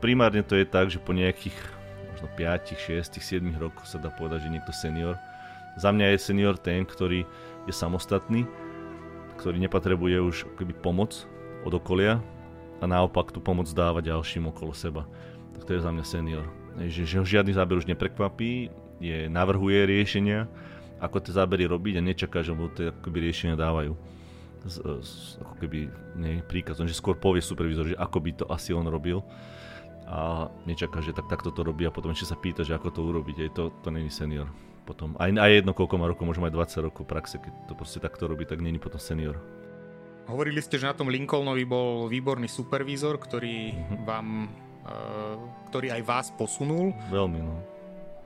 [0.00, 1.56] Primárne to je tak, že po nejakých
[2.14, 5.18] možno 5, 6, 7 rokoch sa dá povedať, že niekto senior.
[5.74, 7.26] Za mňa je senior ten, ktorý
[7.66, 8.46] je samostatný,
[9.42, 11.26] ktorý nepotrebuje už akoby pomoc
[11.66, 12.22] od okolia
[12.78, 15.02] a naopak tú pomoc dáva ďalším okolo seba.
[15.58, 16.46] Tak to je za mňa senior.
[16.78, 18.70] Že, že ho žiadny záber už neprekvapí,
[19.02, 20.46] je, navrhuje riešenia,
[21.04, 23.92] ako tie zábery robiť a nečaká, že mu tie akoby riešenia dávajú.
[24.64, 25.12] Z, z,
[25.44, 25.78] ako keby
[26.16, 29.20] nie, príkazom, že skôr povie supervizor, že ako by to asi on robil
[30.08, 33.00] a nečaká, že tak, takto to robí a potom ešte sa pýta, že ako to
[33.04, 34.48] urobiť, aj to, to není senior.
[34.84, 38.04] Potom aj, aj jedno koľko má rokov, môže mať 20 rokov praxe, keď to proste
[38.04, 39.40] takto robí, tak není potom senior.
[40.24, 44.04] Hovorili ste, že na tom Lincolnovi bol výborný supervízor, ktorý mm-hmm.
[44.08, 44.48] vám,
[44.88, 45.36] uh,
[45.68, 46.96] ktorý aj vás posunul.
[47.12, 47.73] Veľmi, no.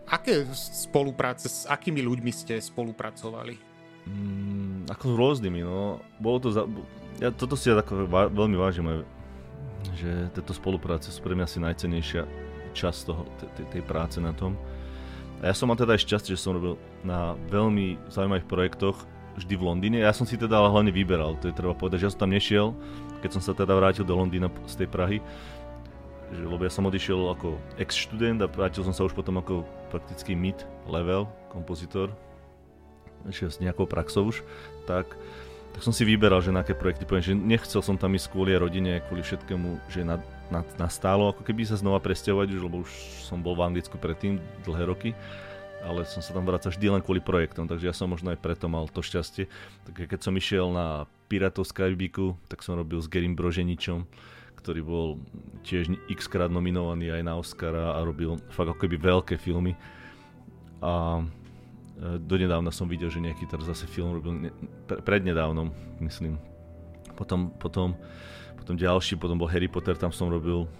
[0.09, 3.61] Aké spolupráce, s akými ľuďmi ste spolupracovali?
[4.09, 6.01] Mm, ako s rôznymi, no.
[6.17, 6.65] Bolo to za...
[7.21, 9.05] Ja toto si ja tako veľmi vážim,
[9.99, 12.23] že tieto spolupráce sú pre mňa asi najcenejšia
[12.73, 13.27] časť toho,
[13.59, 14.57] tej, tej práce na tom.
[15.43, 18.97] A ja som mal teda aj šťastie, že som robil na veľmi zaujímavých projektoch
[19.39, 19.99] vždy v Londýne.
[20.03, 22.75] Ja som si teda hlavne vyberal, to je treba povedať, že ja som tam nešiel,
[23.23, 25.19] keď som sa teda vrátil do Londýna z tej Prahy,
[26.33, 30.37] že, lebo ja som odišiel ako ex-študent a vrátil som sa už potom ako prakticky
[30.37, 32.13] mid-level kompozitor,
[33.27, 34.47] s nejakou praxou už,
[34.87, 35.17] tak
[35.79, 38.57] tak som si vyberal, že na aké projekty poviem, že nechcel som tam ísť kvôli
[38.57, 40.17] rodine, kvôli všetkému, že na,
[40.49, 42.91] na, na stálo, ako keby sa znova presťahovať už, lebo už
[43.23, 45.11] som bol v Anglicku predtým dlhé roky,
[45.85, 48.67] ale som sa tam vracal vždy len kvôli projektom, takže ja som možno aj preto
[48.67, 49.47] mal to šťastie.
[49.87, 51.95] Takže keď som išiel na Piratov z
[52.49, 54.09] tak som robil s Gerim Broženičom,
[54.59, 55.09] ktorý bol
[55.63, 59.79] tiež x krát nominovaný aj na Oscara a robil fakt ako keby veľké filmy.
[60.83, 61.23] A
[61.99, 64.51] Eh, donedávna som videl, že nejaký teraz zase film robil, ne,
[64.87, 66.39] pre, prednedávnom, myslím.
[67.19, 67.99] Potom, potom,
[68.55, 70.71] potom ďalší, potom bol Harry Potter, tam som robil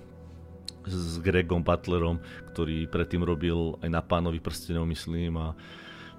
[0.87, 2.23] s Gregom Butlerom,
[2.55, 5.59] ktorý predtým robil aj na Pánovi prstenov, myslím, a,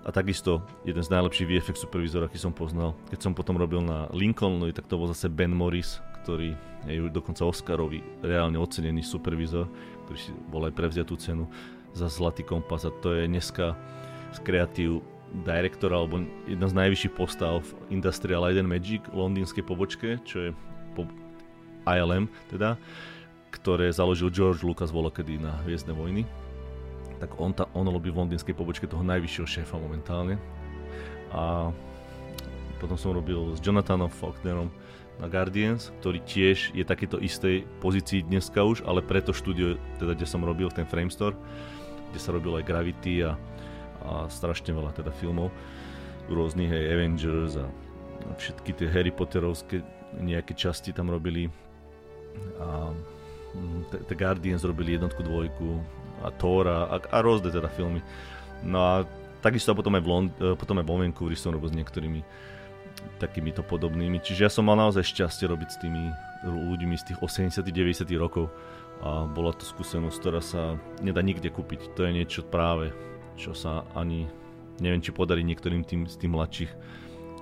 [0.04, 2.92] a takisto jeden z najlepších VFX supervizorov, aký som poznal.
[3.08, 6.54] Keď som potom robil na Lincolnovi, tak to bol zase Ben Morris, ktorý
[6.86, 9.66] je dokonca Oscarový reálne ocenený supervizor,
[10.06, 11.50] ktorý si bol aj prevziatú cenu
[11.98, 13.74] za Zlatý kompas a to je dneska
[14.30, 15.02] z kreatív
[15.42, 20.50] director alebo jedna z najvyšších postav v Industrial Light and Magic londýnskej pobočke, čo je
[20.94, 21.10] po
[21.90, 22.78] ILM teda,
[23.50, 26.30] ktoré založil George Lucas volokedy na Hviezdne vojny.
[27.18, 30.38] Tak on, ta, on robí v londýnskej pobočke toho najvyššieho šéfa momentálne.
[31.34, 31.74] A
[32.78, 34.70] potom som robil s Jonathanom Faulknerom
[35.20, 40.28] na Guardians, ktorý tiež je takéto istej pozícii dneska už, ale preto štúdio, teda kde
[40.28, 41.36] som robil ten Framestore,
[42.10, 43.36] kde sa robil aj Gravity a
[44.00, 45.52] a strašne veľa teda filmov
[46.30, 47.68] rôznych, hej, Avengers a,
[48.38, 49.82] všetky tie Harry Potterovské
[50.20, 51.52] nejaké časti tam robili
[52.62, 52.96] a
[53.56, 55.84] mm, The Guardians robili jednotku, dvojku
[56.24, 58.04] a Thor a, a rôzne teda filmy.
[58.64, 58.94] No a
[59.40, 62.22] takisto potom aj v, Lond- potom aj v Vancouveri som robil s niektorými
[63.20, 64.20] takýmito podobnými.
[64.24, 66.04] Čiže ja som mal naozaj šťastie robiť s tými
[66.48, 68.48] ľuďmi z tých 80-90 rokov
[69.00, 71.96] a bola to skúsenosť, ktorá sa nedá nikde kúpiť.
[71.96, 72.92] To je niečo práve
[73.40, 74.28] čo sa ani
[74.84, 76.72] neviem, či podarí niektorým tým, z tých mladších,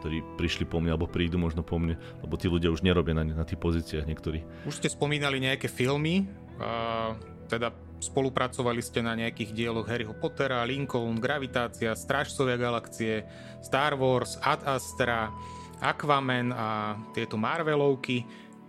[0.01, 3.25] ktorí prišli po mne, alebo prídu možno po mne, lebo tí ľudia už nerobia na,
[3.25, 4.45] na tých pozíciách niektorí.
[4.69, 6.29] Už ste spomínali nejaké filmy,
[6.61, 7.13] a
[7.49, 13.25] teda spolupracovali ste na nejakých dieloch Harryho Pottera, Lincoln, Gravitácia, Strážcovia galaxie,
[13.61, 15.33] Star Wars, Ad Astra,
[15.81, 18.25] Aquaman a tieto Marvelovky.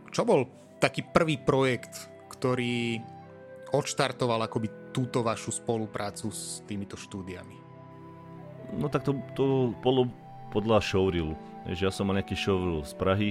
[0.09, 0.49] Čo bol
[0.81, 3.01] taký prvý projekt, ktorý
[3.73, 7.57] odštartoval akoby túto vašu spoluprácu s týmito štúdiami?
[8.77, 10.09] No tak to, to bolo
[10.53, 11.37] podľa showreelu.
[11.69, 13.31] Že ja som mal nejaký showreel z Prahy,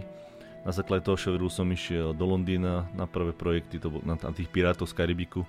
[0.62, 4.36] na základe toho showreelu som išiel do Londýna na prvé projekty, to bol na, na
[4.36, 5.48] tých Pirátov z Karibiku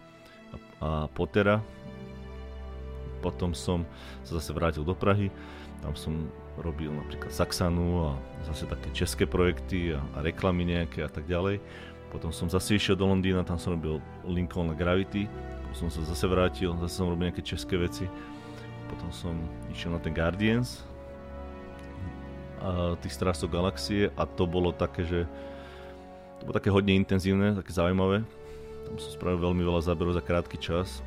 [0.80, 1.62] a, Pottera.
[3.18, 3.82] Potom som
[4.22, 5.30] sa zase vrátil do Prahy,
[5.82, 6.14] tam som
[6.58, 8.10] robil napríklad Saxanu a
[8.46, 11.58] zase také české projekty a, a reklamy nejaké a tak ďalej.
[12.14, 15.28] Potom som zase išiel do Londýna, tam som robil Lincoln Gravity,
[15.70, 18.06] potom som sa zase vrátil, zase som robil nejaké české veci.
[18.88, 19.34] Potom som
[19.68, 20.88] išiel na ten Guardians,
[22.58, 25.20] a tých strážcov galaxie a to bolo také, že
[26.38, 28.22] to bolo také hodne intenzívne, také zaujímavé.
[28.88, 31.05] Tam som spravil veľmi veľa záberov za krátky čas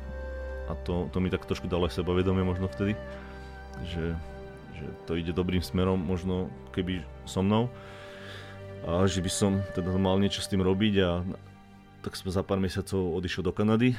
[0.70, 2.94] a to, to mi tak trošku dalo aj sebavedomie možno vtedy,
[3.90, 4.14] že,
[4.78, 7.66] že to ide dobrým smerom možno keby so mnou.
[8.86, 11.26] A že by som teda mal niečo s tým robiť a
[12.06, 13.98] tak som za pár mesiacov odišiel do Kanady,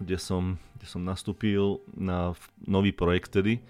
[0.00, 2.32] kde som, kde som nastúpil na
[2.64, 3.60] nový projekt tedy,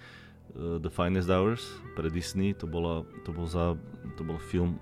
[0.54, 1.66] uh, The Finest Hours
[1.98, 3.74] pre Disney, to, bola, to, bol, za,
[4.14, 4.78] to bol film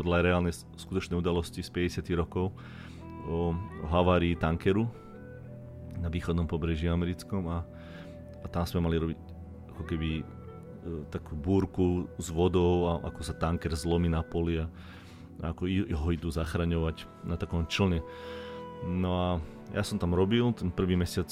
[0.00, 2.56] podľa reálnej skutočnej udalosti z 50 rokov
[3.28, 3.52] o,
[3.92, 4.88] havárii tankeru
[6.00, 7.62] na východnom pobreží americkom a,
[8.40, 9.18] a tam sme mali robiť
[9.76, 10.24] ako keby e,
[11.12, 14.66] takú búrku s vodou a ako sa tanker zlomí na poli a,
[15.44, 18.02] ako ho idú zachraňovať na takom člne.
[18.82, 19.28] No a
[19.74, 21.28] ja som tam robil ten prvý mesiac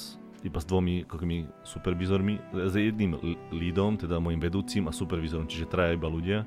[0.46, 3.18] iba s dvomi kými supervizormi, s jedným
[3.50, 6.46] lídom, teda môjim vedúcim a supervizorom, čiže traja iba ľudia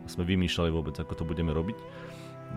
[0.00, 1.78] a sme vymýšľali vôbec, ako to budeme robiť.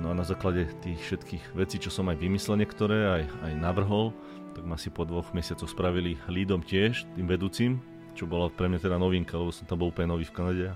[0.01, 4.09] No a na základe tých všetkých vecí, čo som aj vymyslel niektoré, aj, aj navrhol,
[4.57, 7.77] tak ma si po dvoch mesiacoch spravili lídom tiež, tým vedúcim,
[8.17, 10.67] čo bola pre mňa teda novinka, lebo som tam bol úplne nový v Kanade.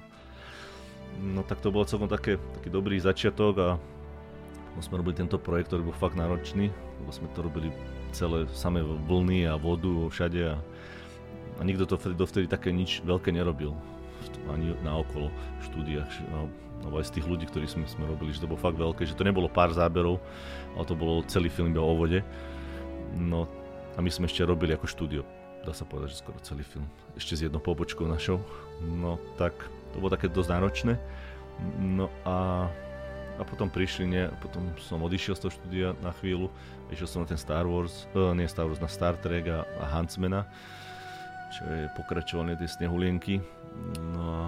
[1.18, 3.70] No tak to bolo celkom také, taký dobrý začiatok a
[4.78, 6.70] sme robili tento projekt, ktorý bol fakt náročný,
[7.02, 7.74] lebo sme to robili
[8.14, 10.56] celé samé vlny a vodu všade a,
[11.58, 13.74] a nikto to vtedy, dovtedy také nič veľké nerobil
[14.54, 15.34] ani na okolo
[15.66, 16.12] štúdiách
[16.84, 19.18] alebo aj z tých ľudí, ktorí sme, sme robili, že to bolo fakt veľké, že
[19.18, 20.22] to nebolo pár záberov,
[20.78, 22.22] ale to bolo celý film o vode.
[23.18, 23.50] No
[23.96, 25.22] a my sme ešte robili ako štúdio,
[25.66, 26.86] dá sa povedať, že skoro celý film,
[27.18, 28.40] ešte s jednou pobočkou našou.
[28.84, 29.58] No tak
[29.94, 30.94] to bolo také dosť náročné.
[31.82, 32.70] No a
[33.38, 36.50] a potom prišli, nie, potom som odišiel z toho štúdia na chvíľu,
[36.90, 39.86] išiel som na ten Star Wars, uh, nie Star Wars, na Star Trek a, a
[39.94, 40.50] Huntsmana,
[41.54, 43.38] čo je pokračovanie tej snehulienky.
[44.18, 44.44] No a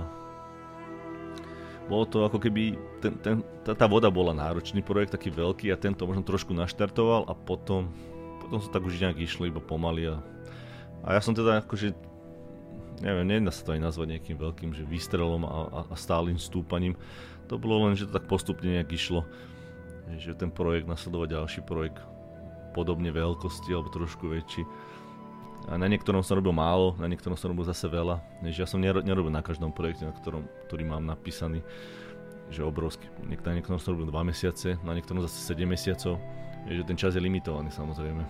[1.90, 5.82] bolo to ako keby, ten, ten, tá, tá voda bola náročný projekt, taký veľký a
[5.82, 7.90] tento možno trošku naštartoval a potom,
[8.46, 10.22] potom sa tak už nejak išlo iba pomaly a,
[11.02, 11.98] a ja som teda akože
[13.02, 17.00] neviem, nedá sa to aj nazvať nejakým veľkým, že výstrelom a, a, a stálym stúpaním.
[17.48, 19.26] To bolo len, že to tak postupne nejak išlo,
[20.20, 21.98] že ten projekt nasledovať ďalší projekt
[22.76, 24.64] podobne veľkosti alebo trošku väčší.
[25.70, 28.18] A na niektorom som robil málo, na niektorom som robil zase veľa.
[28.42, 31.62] Že ja som nerobil na každom projekte, na ktorom, ktorý mám napísaný,
[32.50, 33.06] že obrovský.
[33.22, 36.18] Na niektorom som robil 2 mesiace, na niektorom zase 7 mesiacov.
[36.66, 38.26] Je, že ten čas je limitovaný samozrejme.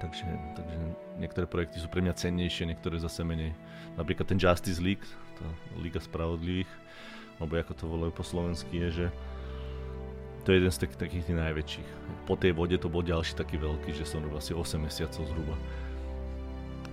[0.00, 0.24] Takže,
[0.56, 0.76] takže
[1.20, 3.52] niektoré projekty sú pre mňa cennejšie, niektoré zase menej.
[4.00, 5.04] Napríklad ten Justice League,
[5.36, 5.44] tá
[5.76, 6.70] Liga spravodlivých,
[7.36, 9.06] alebo ako to volajú po slovensky, je, že
[10.46, 11.88] to je jeden z takých, takých najväčších.
[12.24, 15.58] Po tej vode to bol ďalší taký veľký, že som robil asi 8 mesiacov zhruba.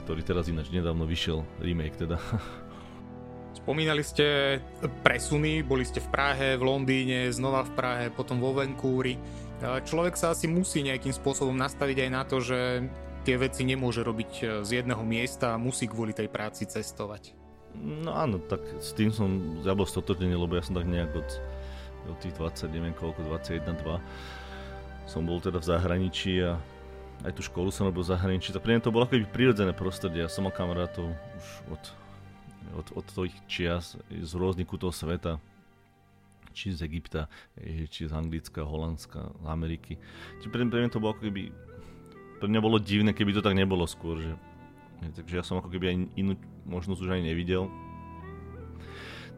[0.06, 2.22] Ktorý teraz ináč nedávno vyšiel, remake teda.
[3.66, 4.62] Spomínali ste
[5.02, 9.18] presuny, boli ste v Prahe, v Londýne, znova v Prahe, potom vo Vancouveri.
[9.60, 12.86] Človek sa asi musí nejakým spôsobom nastaviť aj na to, že
[13.26, 17.34] tie veci nemôže robiť e, z jedného miesta a musí kvôli tej práci cestovať.
[17.74, 21.30] No áno, tak s tým som ja bol stotožnený, lebo ja som tak nejak od,
[22.06, 23.98] od tých 20, neviem koľko, 21, 2
[25.06, 26.58] som bol teda v zahraničí a
[27.26, 30.24] aj tú školu som robil v zahraničí, tak pre mňa to bolo ako prirodzené prostredie.
[30.24, 31.84] Ja som mal kamarátov už od,
[32.78, 35.42] od, od tých čias z rôznych kútov sveta,
[36.54, 37.28] či z Egypta,
[37.90, 39.98] či z Anglicka, Holandska, Ameriky.
[40.40, 41.52] Čiže pre, pre mňa to bolo ako keby,
[42.40, 44.32] pre mňa bolo divné, keby to tak nebolo skôr, že
[45.02, 46.34] Takže ja som ako keby aj inú
[46.66, 47.68] možnosť už ani nevidel.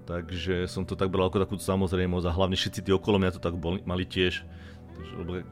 [0.07, 3.43] Takže som to tak bral ako takú samozrejmosť a hlavne všetci tí okolo mňa to
[3.43, 4.47] tak boli, mali tiež.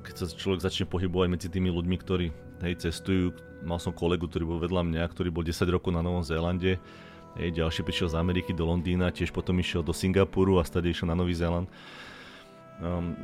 [0.04, 2.28] Keď sa človek začne pohybovať medzi tými ľuďmi, ktorí
[2.66, 6.24] hej, cestujú, mal som kolegu, ktorý bol vedľa mňa, ktorý bol 10 rokov na Novom
[6.24, 6.78] Zélande,
[7.36, 11.12] hej, ďalší prišiel z Ameriky do Londýna, tiež potom išiel do Singapuru a stade išiel
[11.12, 11.68] na Nový Zéland.
[12.80, 13.16] Um,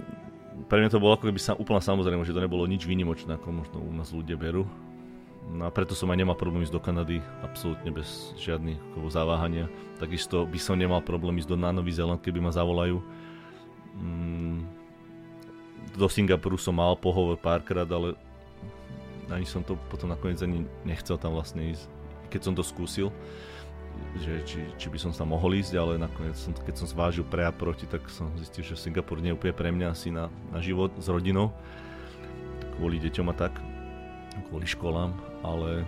[0.68, 3.48] pre mňa to bolo ako keby sa, úplne samozrejme, že to nebolo nič výnimočné, ako
[3.52, 4.68] možno u nás ľudia berú.
[5.52, 8.78] No a preto som aj nemal problém ísť do Kanady, absolútne bez žiadnych
[9.10, 9.66] zaváhania.
[9.98, 13.02] Takisto by som nemal problém ísť do na Nový Zéland, keby ma zavolajú.
[13.98, 14.81] Mm,
[15.96, 18.16] do Singapuru som mal pohovor párkrát, ale
[19.32, 21.88] ani som to potom nakoniec ani nechcel tam vlastne ísť,
[22.28, 23.10] keď som to skúsil
[24.20, 27.48] že či, či by som sa mohol ísť, ale nakoniec som, keď som zvážil pre
[27.48, 30.60] a proti, tak som zistil, že Singapur nie je úplne pre mňa asi na, na
[30.60, 31.52] život s rodinou,
[32.80, 33.54] kvôli deťom a tak,
[34.48, 35.86] kvôli školám ale,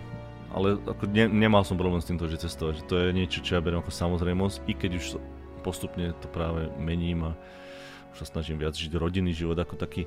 [0.50, 3.62] ale ako ne, nemal som problém s týmto, že cestovať, to je niečo, čo ja
[3.62, 5.06] beriem ako samozrejmosť, i keď už
[5.62, 7.32] postupne to práve mením a
[8.14, 10.06] sa snažím viac žiť rodinný život ako taký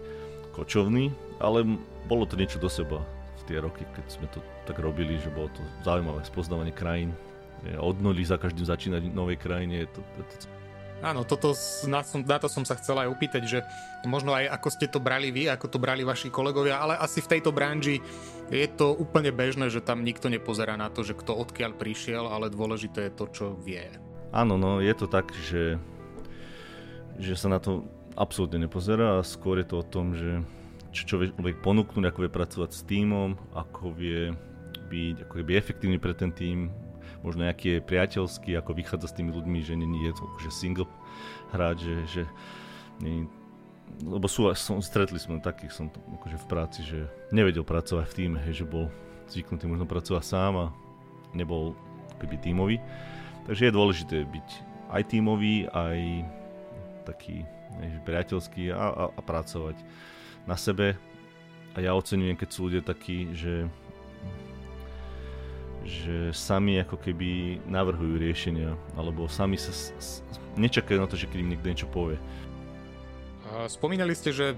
[0.56, 1.64] kočovný, ale
[2.10, 3.04] bolo to niečo do seba
[3.38, 7.14] v tie roky, keď sme to tak robili, že bolo to zaujímavé spoznávanie krajín,
[7.78, 10.48] od nuly za každým začínať v novej krajine, je to, je to
[10.98, 11.54] Áno, toto,
[11.86, 13.60] na, som, na to som sa chcel aj opýtať, že
[14.10, 17.38] možno aj ako ste to brali vy, ako to brali vaši kolegovia, ale asi v
[17.38, 18.02] tejto branži
[18.50, 22.50] je to úplne bežné, že tam nikto nepozerá na to, že kto odkiaľ prišiel, ale
[22.50, 23.86] dôležité je to, čo vie.
[24.34, 25.78] Áno, no je to tak, že,
[27.22, 27.86] že sa na to
[28.18, 30.42] absolútne nepozerá a skôr je to o tom, že
[30.90, 34.34] čo, čo vie ponúknuť, ako vie pracovať s týmom, ako vie
[34.90, 36.74] byť, ako vie byť efektívny pre ten tým,
[37.22, 40.90] možno nejaký je priateľský, ako vychádza s tými ľuďmi, že nie je to akože single
[41.54, 42.24] hráč, že, že
[42.98, 43.30] nie,
[44.02, 48.38] lebo sú, som, stretli sme takých som akože v práci, že nevedel pracovať v týme,
[48.42, 48.90] hej, že bol
[49.30, 50.66] zvyknutý možno pracovať sám a
[51.38, 51.78] nebol
[52.18, 52.78] keby tímový.
[53.46, 54.48] Takže je dôležité byť
[54.92, 56.00] aj tímový, aj
[57.08, 57.48] taký
[57.82, 59.78] hej, priateľský a, a, a pracovať
[60.48, 60.96] na sebe.
[61.74, 63.70] A ja oceňujem, keď sú ľudia takí, že
[65.88, 70.20] že sami ako keby navrhujú riešenia, alebo sami sa s, s,
[70.60, 72.20] nečakajú na to, že keď im niekto niečo povie.
[73.72, 74.52] Spomínali ste, že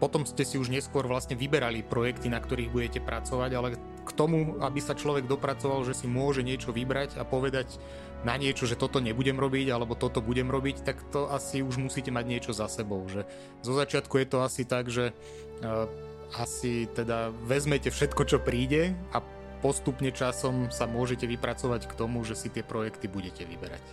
[0.00, 4.58] potom ste si už neskôr vlastne vyberali projekty, na ktorých budete pracovať, ale k tomu,
[4.62, 7.78] aby sa človek dopracoval, že si môže niečo vybrať a povedať
[8.22, 12.14] na niečo, že toto nebudem robiť alebo toto budem robiť, tak to asi už musíte
[12.14, 13.02] mať niečo za sebou.
[13.10, 13.26] Že
[13.62, 15.90] zo začiatku je to asi tak, že uh,
[16.38, 19.20] asi teda vezmete všetko, čo príde a
[19.62, 23.84] postupne časom sa môžete vypracovať k tomu, že si tie projekty budete vyberať.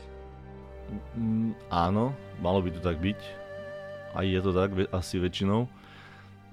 [1.14, 3.20] Mm, áno, malo by to tak byť.
[4.18, 5.70] Aj je to tak, asi väčšinou.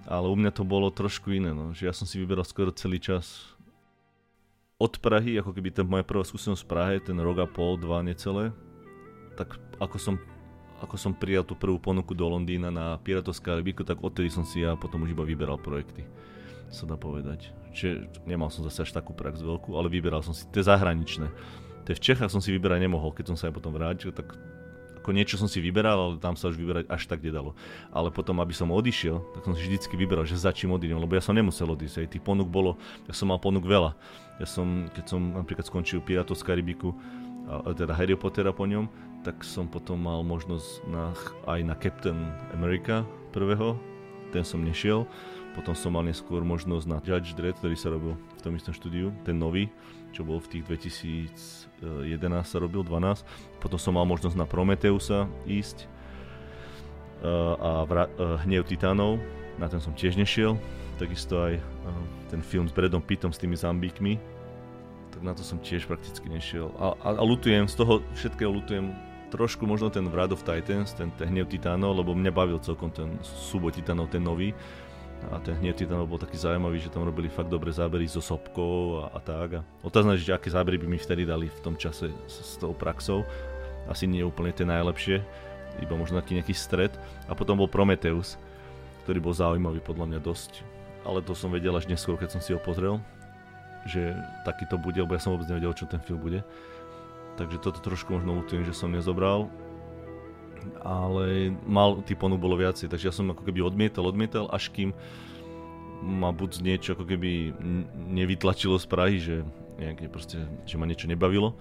[0.06, 1.74] Ale u mňa to bolo trošku iné, no.
[1.74, 3.56] že ja som si vyberal skoro celý čas
[4.78, 8.04] od Prahy, ako keby ten moja prvá skúsenosť v Prahe, ten rok a pol, dva
[8.06, 8.54] necelé,
[9.34, 10.14] tak ako som,
[10.84, 14.62] ako som prijal tú prvú ponuku do Londýna na Piratovská Karibiku, tak odtedy som si
[14.62, 16.06] ja potom už iba vyberal projekty,
[16.70, 17.50] sa dá povedať.
[17.72, 21.28] Čiže nemal som zase až takú prax veľkú, ale vyberal som si tie zahraničné.
[21.88, 24.38] Tie v Čechách som si vyberať nemohol, keď som sa aj potom vrátil, tak
[25.06, 27.54] ako niečo som si vyberal, ale tam sa už vyberať až tak nedalo.
[27.94, 31.22] Ale potom, aby som odišiel, tak som si vždycky vyberal, že začím odídem, lebo ja
[31.22, 32.02] som nemusel odísť.
[32.02, 32.74] Aj tých ponúk bolo,
[33.06, 33.94] ja som mal ponúk veľa.
[34.42, 36.90] Ja som, keď som napríklad skončil Piratov z Karibiku,
[37.46, 38.90] a, teda Harry Pottera po ňom,
[39.22, 41.14] tak som potom mal možnosť na,
[41.46, 43.78] aj na Captain America prvého,
[44.34, 45.06] ten som nešiel.
[45.54, 49.14] Potom som mal neskôr možnosť na Judge Dredd, ktorý sa robil v tom istom štúdiu,
[49.22, 49.70] ten nový,
[50.10, 53.55] čo bol v tých 2000 11 sa robil, 12.
[53.58, 55.88] Potom som mal možnosť na Prometheusa ísť
[57.22, 59.18] uh, a vra- uh, Hnev titánov,
[59.56, 60.60] na ten som tiež nešiel.
[60.96, 61.62] Takisto aj uh,
[62.28, 64.20] ten film s Bredom Pittom s tými zambíkmi,
[65.12, 66.68] tak na to som tiež prakticky nešiel.
[66.76, 68.92] A, a, a lutujem, z toho všetkého lutujem
[69.32, 73.16] trošku možno ten Wrath of Titans, ten, ten Hnev titánov, lebo mňa bavil celkom ten
[73.24, 74.54] súboj titánov, ten nový
[75.26, 79.02] a ten hnev Titanov bol taký zaujímavý, že tam robili fakt dobré zábery so sopkou
[79.02, 79.58] a, a tak.
[79.58, 82.70] A otázna, že aké zábery by mi vtedy dali v tom čase s, s tou
[82.70, 83.26] praxou.
[83.90, 85.22] Asi nie úplne tie najlepšie,
[85.82, 86.94] iba možno taký nejaký stred.
[87.26, 88.38] A potom bol Prometheus,
[89.02, 90.62] ktorý bol zaujímavý podľa mňa dosť.
[91.06, 92.98] Ale to som vedel až neskôr, keď som si ho pozrel,
[93.86, 96.42] že taký to bude, lebo ja som vôbec nevedel, čo ten film bude.
[97.38, 99.50] Takže toto trošku možno lutujem, že som nezobral
[100.82, 104.90] ale mal, tý ponúk bolo viacej, takže ja som ako keby odmietal, odmietal, až kým
[106.02, 107.56] ma buď niečo ako keby
[108.12, 109.42] nevytlačilo z Prahy, že,
[109.80, 111.56] nejaké proste, že ma niečo nebavilo.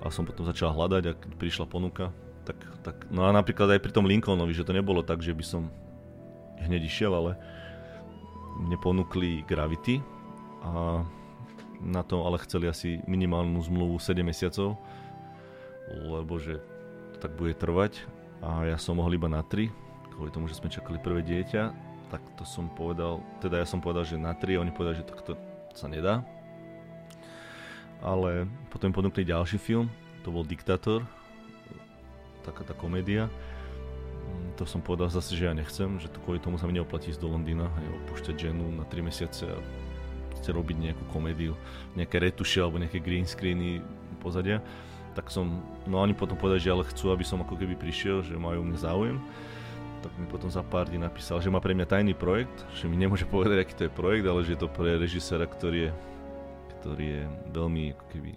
[0.00, 2.08] A som potom začal hľadať a keď prišla ponuka,
[2.48, 5.44] tak, tak, no a napríklad aj pri tom Lincolnovi, že to nebolo tak, že by
[5.44, 5.68] som
[6.60, 7.36] hneď išiel, ale
[8.64, 10.00] mne ponúkli Gravity
[10.64, 11.04] a
[11.80, 14.76] na to ale chceli asi minimálnu zmluvu 7 mesiacov,
[15.88, 16.60] lebo že
[17.16, 18.04] to tak bude trvať
[18.40, 19.68] a ja som mohol iba na 3,
[20.16, 21.62] kvôli tomu, že sme čakali prvé dieťa,
[22.08, 25.36] tak to som povedal, teda ja som povedal, že na 3, oni povedali, že takto
[25.76, 26.24] sa nedá.
[28.00, 29.92] Ale potom ponúkli ďalší film,
[30.24, 31.04] to bol Diktátor,
[32.42, 33.28] taká tá komédia.
[33.28, 37.12] Mm, to som povedal zase, že ja nechcem, že to kvôli tomu sa mi neoplatí
[37.12, 37.78] ísť do Londýna a
[38.08, 39.56] opúšťať ženu na 3 mesiace a
[40.40, 41.52] chce robiť nejakú komédiu,
[41.92, 43.84] nejaké retuše alebo nejaké green screeny
[44.24, 44.64] pozadia
[45.14, 48.38] tak som, no oni potom povedali, že ale chcú, aby som ako keby prišiel, že
[48.38, 49.18] majú mňa záujem.
[50.00, 52.96] Tak mi potom za pár dní napísal, že má pre mňa tajný projekt, že mi
[52.96, 55.92] nemôže povedať, aký to je projekt, ale že je to pre režisera, ktorý je,
[56.80, 58.30] ktorý je veľmi ako keby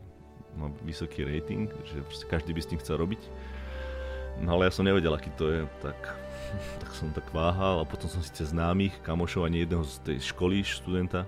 [0.57, 3.21] má vysoký rating, že každý by s tým chcel robiť.
[4.41, 5.97] No ale ja som nevedel, aký to je, tak,
[6.81, 10.17] tak som tak váhal a potom som si cez známych kamošov ani jedného z tej
[10.33, 11.25] školy študenta,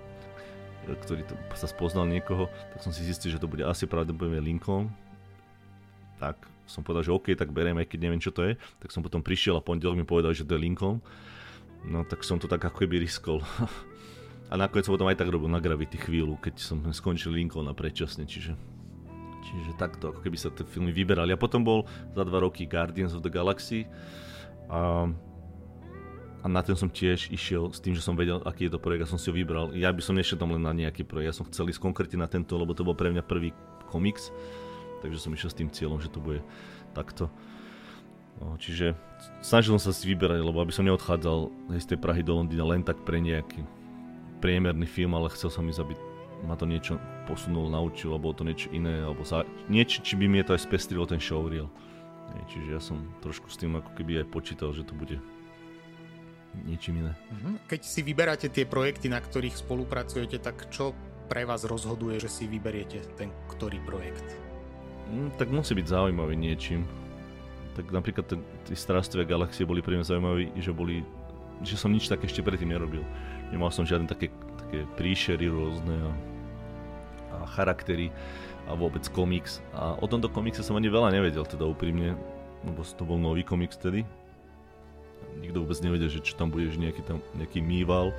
[0.86, 4.86] ktorý to, sa spoznal niekoho, tak som si zistil, že to bude asi pravdepodobne Lincoln,
[6.16, 8.58] tak som povedal, že OK, tak beriem, aj keď neviem, čo to je.
[8.82, 10.98] Tak som potom prišiel a pondelok mi povedal, že to je Lincoln.
[11.86, 13.38] No tak som to tak ako keby riskol.
[14.52, 17.74] a nakoniec som potom aj tak robil na Gravity chvíľu, keď som skončil Lincoln a
[17.74, 18.58] predčasne, čiže...
[19.46, 21.30] Čiže takto, ako keby sa tie filmy vyberali.
[21.30, 21.86] A potom bol
[22.18, 23.86] za dva roky Guardians of the Galaxy
[24.66, 25.06] a,
[26.42, 29.06] a na ten som tiež išiel s tým, že som vedel, aký je to projekt
[29.06, 29.70] a som si ho vybral.
[29.78, 32.26] Ja by som nešiel tam len na nejaký projekt, ja som chcel ísť konkrétne na
[32.26, 33.54] tento, lebo to bol pre mňa prvý
[33.86, 34.34] komiks
[35.00, 36.40] takže som išiel s tým cieľom, že to bude
[36.92, 37.28] takto.
[38.36, 38.92] No, čiže
[39.40, 41.48] snažil som sa si vyberať, lebo aby som neodchádzal
[41.80, 43.64] z tej Prahy do Londýna len tak pre nejaký
[44.44, 45.94] priemerný film, ale chcel som ísť, aby
[46.44, 50.44] ma to niečo posunulo, naučilo, alebo to niečo iné, alebo sa, niečo, či by mi
[50.44, 51.72] to aj spestrilo ten showreel.
[52.52, 55.16] Čiže ja som trošku s tým ako keby aj počítal, že to bude
[56.68, 57.12] niečím iné.
[57.32, 57.64] Mhm.
[57.64, 60.92] Keď si vyberáte tie projekty, na ktorých spolupracujete, tak čo
[61.26, 64.45] pre vás rozhoduje, že si vyberiete ten ktorý projekt?
[65.06, 66.82] Mm, tak musí byť zaujímavý niečím.
[67.78, 68.26] Tak napríklad
[68.66, 71.04] tie strastové galaxie boli pre mňa zaujímavé, že boli,
[71.62, 73.04] že som nič také ešte predtým nerobil.
[73.52, 74.32] Nemal som žiadne také,
[74.66, 76.10] také príšery rôzne a,
[77.36, 78.10] a charaktery
[78.66, 79.62] a vôbec komiks.
[79.76, 82.18] A o tomto komikse som ani veľa nevedel, teda úprimne,
[82.66, 84.02] lebo to bol nový komiks tedy.
[85.40, 88.10] Nikto vôbec nevedel, že čo tam bude, že nejaký, tam, nejaký mýval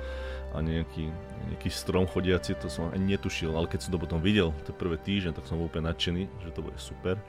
[0.54, 1.12] a nejaký,
[1.52, 4.96] nejaký strom chodiaci, to som ani netušil, ale keď som to potom videl, to prvé
[4.96, 7.20] týždeň, tak som bol úplne nadšený, že to bude super.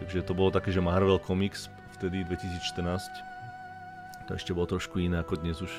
[0.00, 1.70] Takže to bolo také, že Marvel Comics
[2.00, 5.70] vtedy 2014, to ešte bolo trošku iné ako dnes už.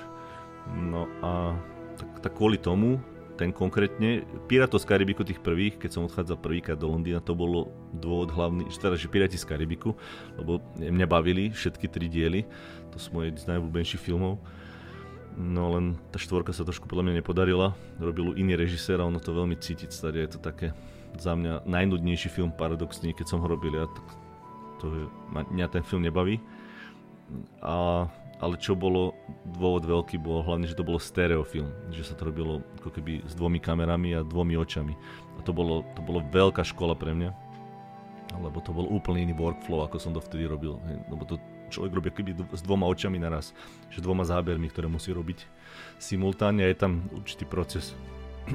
[0.70, 1.58] No a
[1.98, 3.02] tak, tak kvôli tomu
[3.36, 7.72] ten konkrétne, Piratos z Karibiku tých prvých, keď som odchádzal prvýkrát do Londýna, to bolo
[7.92, 9.92] dôvod hlavný, že teda, že Pirati z Karibiku,
[10.40, 12.48] lebo mňa bavili všetky tri diely,
[12.92, 14.40] to sú moje z najobľúbenejších filmov.
[15.36, 19.36] No len tá štvorka sa trošku podľa mňa nepodarila, robil iný režisér a ono to
[19.36, 20.72] veľmi cítiť stade, je to také
[21.20, 24.08] za mňa najnudnejší film paradoxne, keď som ho robil, ja tak
[24.80, 26.40] to mňa ten film nebaví.
[27.60, 28.08] A
[28.44, 29.16] ale čo bolo
[29.48, 33.32] dôvod veľký, bol hlavne, že to bolo stereofilm, že sa to robilo ako keby s
[33.32, 34.92] dvomi kamerami a dvomi očami.
[35.40, 37.32] A to bolo, to bolo veľká škola pre mňa,
[38.36, 40.76] lebo to bol úplne iný workflow, ako som to vtedy robil.
[41.08, 41.40] Lebo to
[41.72, 43.56] človek robí keby s dvoma očami naraz,
[43.88, 45.48] že dvoma zábermi, ktoré musí robiť
[45.96, 47.96] simultánne a je tam určitý proces,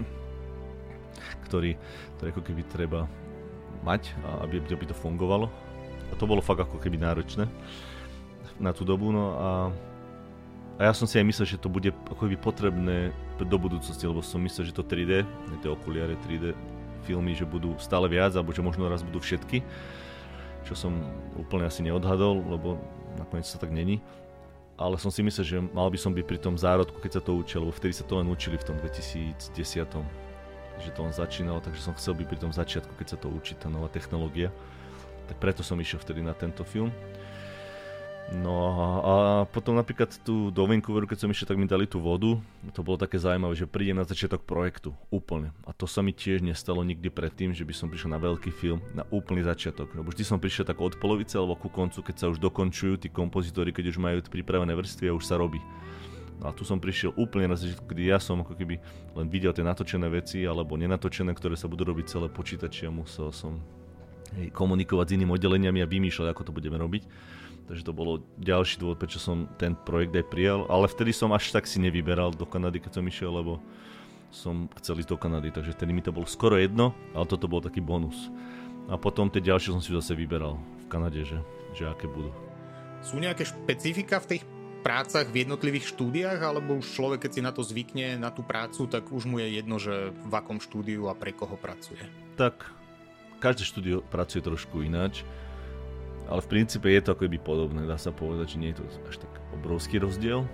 [1.49, 1.81] ktorý,
[2.21, 3.09] ktorý ako keby treba
[3.81, 4.13] mať,
[4.45, 5.49] aby, aby to fungovalo.
[6.13, 7.49] A to bolo fakt ako keby náročné
[8.61, 9.51] na tú dobu, no a,
[10.77, 14.21] a ja som si aj myslel, že to bude ako by potrebné do budúcnosti, lebo
[14.21, 15.25] som myslel, že to 3D,
[15.65, 16.53] tie okuliare 3D
[17.09, 19.65] filmy, že budú stále viac, alebo že možno raz budú všetky,
[20.69, 20.93] čo som
[21.41, 22.77] úplne asi neodhadol, lebo
[23.17, 24.05] nakoniec sa tak není.
[24.81, 27.37] Ale som si myslel, že mal by som byť pri tom zárodku, keď sa to
[27.37, 29.41] učil, lebo vtedy sa to len učili v tom 2010
[30.81, 33.53] že to on začínal, takže som chcel byť pri tom začiatku, keď sa to učí,
[33.53, 34.49] tá nová technológia.
[35.29, 36.89] Tak preto som išiel vtedy na tento film.
[38.31, 38.55] No
[39.03, 39.15] a
[39.51, 42.39] potom napríklad tu do Vancouveru, keď som išiel, tak mi dali tú vodu.
[42.79, 44.95] To bolo také zaujímavé, že prídem na začiatok projektu.
[45.11, 45.51] Úplne.
[45.67, 48.79] A to sa mi tiež nestalo nikdy predtým, že by som prišiel na veľký film,
[48.95, 49.91] na úplný začiatok.
[49.99, 53.11] Lebo vždy som prišiel tak od polovice alebo ku koncu, keď sa už dokončujú tí
[53.11, 55.59] kompozitori, keď už majú pripravené vrstvy a už sa robí.
[56.39, 58.79] No a tu som prišiel úplne na začiatku, kedy ja som ako keby
[59.19, 63.35] len videl tie natočené veci alebo nenatočené, ktoré sa budú robiť celé počítači a musel
[63.35, 63.59] som
[64.55, 67.03] komunikovať s inými oddeleniami a vymýšľať, ako to budeme robiť.
[67.71, 70.67] Takže to bolo ďalší dôvod, prečo som ten projekt aj prijal.
[70.67, 73.63] Ale vtedy som až tak si nevyberal do Kanady, keď som išiel, lebo
[74.35, 77.63] som chcel ísť do Kanady, takže vtedy mi to bolo skoro jedno, ale toto bol
[77.63, 78.27] taký bonus.
[78.91, 81.39] A potom tie ďalšie som si zase vyberal v Kanade, že,
[81.71, 82.35] že aké budú.
[83.07, 84.43] Sú nejaké špecifika v tých
[84.83, 88.91] prácach v jednotlivých štúdiách, alebo už človek, keď si na to zvykne, na tú prácu,
[88.91, 92.03] tak už mu je jedno, že v akom štúdiu a pre koho pracuje?
[92.35, 92.67] Tak,
[93.39, 95.23] každé štúdio pracuje trošku ináč
[96.31, 99.17] ale v princípe je to akoby podobné, dá sa povedať, že nie je to až
[99.19, 100.47] tak obrovský rozdiel.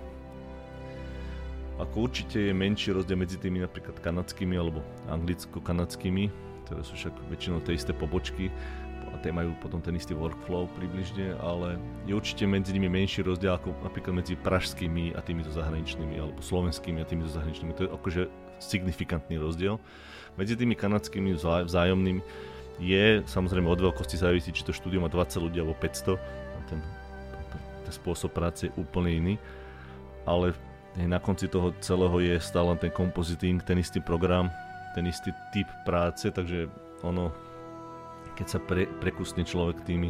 [1.77, 4.81] Ako určite je menší rozdiel medzi tými napríklad kanadskými alebo
[5.13, 6.33] anglicko-kanadskými,
[6.65, 8.49] ktoré sú však väčšinou tie isté pobočky
[9.13, 11.77] a tie majú potom ten istý workflow približne, ale
[12.09, 16.97] je určite medzi nimi menší rozdiel ako napríklad medzi pražskými a týmito zahraničnými alebo slovenskými
[16.99, 17.77] a týmito zahraničnými.
[17.77, 18.21] To je akože
[18.57, 19.77] signifikantný rozdiel.
[20.33, 22.21] Medzi tými kanadskými vzájomnými
[22.77, 26.79] je, samozrejme od veľkosti závisí, či to štúdio má 20 ľudí alebo 500, a ten,
[27.85, 29.35] ten spôsob práce je úplne iný,
[30.27, 30.53] ale
[30.97, 34.49] na konci toho celého je stále ten compositing, ten istý program,
[34.97, 36.69] ten istý typ práce, takže
[37.05, 37.29] ono,
[38.33, 40.09] keď sa pre, prekusne človek tými,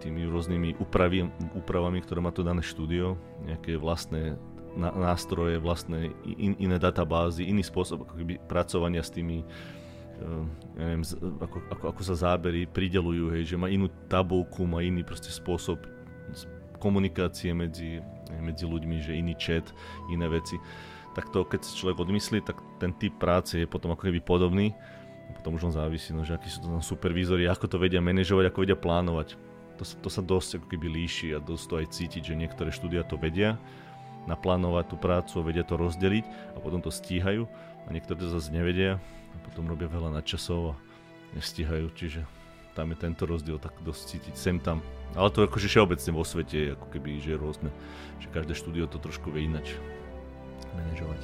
[0.00, 1.24] tými rôznymi úpravy,
[1.56, 3.16] úpravami, ktoré má to dané štúdio,
[3.48, 4.36] nejaké vlastné
[4.76, 9.42] nástroje, vlastné in, iné databázy, iný spôsob ako keby pracovania s tými
[10.18, 11.04] ja neviem,
[11.38, 15.78] ako, ako, ako sa zábery pridelujú, hej, že má inú tabulku, má iný proste spôsob
[16.78, 17.98] komunikácie medzi,
[18.38, 19.66] medzi ľuďmi, že iný chat,
[20.10, 20.58] iné veci.
[21.14, 24.74] Tak to, keď si človek odmyslí, tak ten typ práce je potom ako keby podobný.
[25.34, 28.48] Potom už len závisí, no, že akí sú to tam supervízori, ako to vedia manažovať,
[28.48, 29.34] ako vedia plánovať.
[29.78, 33.06] To, to sa dosť ako keby líši a dosť to aj cítiť, že niektoré štúdia
[33.06, 33.58] to vedia
[34.28, 37.48] naplánovať tú prácu vedia to rozdeliť a potom to stíhajú
[37.86, 39.00] a niektoré to zase nevedia
[39.32, 40.74] a potom robia veľa nadčasov a
[41.36, 42.24] nestíhajú, čiže
[42.72, 44.78] tam je tento rozdiel tak dosť cítiť sem tam.
[45.18, 47.70] Ale to akože všeobecne vo svete ako keby, že je rôzne,
[48.22, 49.74] že každé štúdio to trošku vie inač
[50.76, 51.20] manažovať.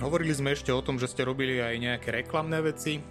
[0.00, 3.02] Hovorili sme ešte o tom, že ste robili aj nejaké reklamné veci.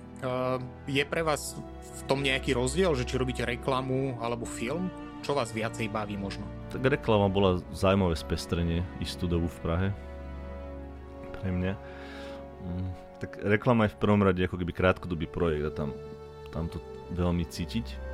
[0.90, 1.60] Je pre vás
[2.00, 4.90] v tom nejaký rozdiel, že či robíte reklamu alebo film?
[5.20, 6.48] Čo vás viacej baví možno?
[6.72, 9.88] Tak reklama bola zaujímavé spestrenie istú dobu v Prahe.
[11.36, 11.74] Pre mňa.
[13.20, 15.90] Tak reklama je v prvom rade ako keby krátkodobý projekt a tam,
[16.56, 16.80] tam to
[17.12, 18.10] veľmi cítiť.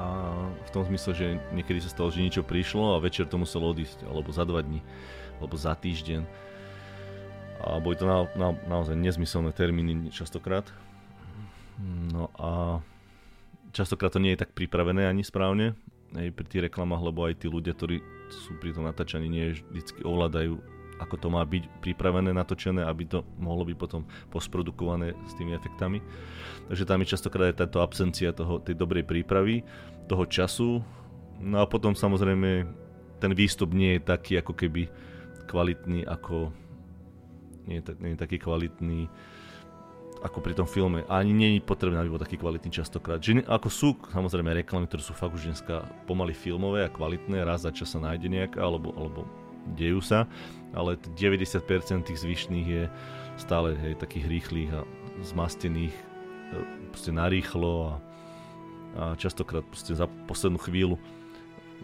[0.00, 0.32] A
[0.64, 4.08] v tom zmysle, že niekedy sa stalo, že niečo prišlo a večer to muselo odísť,
[4.08, 4.80] alebo za dva dní,
[5.42, 6.24] alebo za týždeň.
[7.66, 10.64] A boli to na, na, naozaj nezmyselné termíny častokrát.
[12.12, 12.80] No a
[13.76, 15.76] častokrát to nie je tak pripravené ani správne.
[16.16, 18.00] hej, pri tých reklamách, lebo aj tí ľudia, ktorí
[18.32, 23.24] sú pri tom natáčaní, nie vždy ovládajú ako to má byť pripravené, natočené, aby to
[23.36, 26.00] mohlo byť potom posprodukované s tými efektami.
[26.68, 29.62] Takže tam je častokrát aj táto absencia toho, tej dobrej prípravy,
[30.08, 30.80] toho času.
[31.38, 32.64] No a potom samozrejme
[33.20, 34.88] ten výstup nie je taký ako keby
[35.46, 36.50] kvalitný ako
[37.66, 39.10] nie je, nie je taký kvalitný
[40.24, 41.04] ako pri tom filme.
[41.12, 43.20] Ani nie je potrebné, aby bol taký kvalitný častokrát.
[43.20, 47.68] Že, ako sú samozrejme reklamy, ktoré sú fakt už dneska pomaly filmové a kvalitné, raz
[47.68, 49.28] za čas sa nájde nejaká, alebo, alebo
[49.74, 50.30] dejú sa,
[50.76, 52.84] ale 90% tých zvyšných je
[53.40, 54.86] stále hej, takých rýchlych a
[55.24, 56.04] zmastených e,
[56.92, 57.92] proste narýchlo a,
[58.96, 60.96] a častokrát proste za poslednú chvíľu,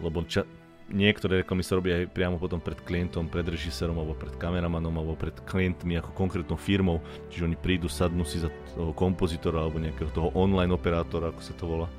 [0.01, 0.45] lebo ča,
[0.89, 5.13] niektoré reklamy sa robia aj priamo potom pred klientom, pred režisérom alebo pred kameramanom alebo
[5.17, 10.09] pred klientmi ako konkrétnou firmou, čiže oni prídu, sadnú si za toho kompozitora alebo nejakého
[10.13, 11.89] toho online operátora, ako sa to volá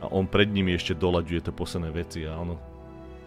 [0.00, 2.56] a on pred nimi ešte doľaďuje tie posledné veci a ono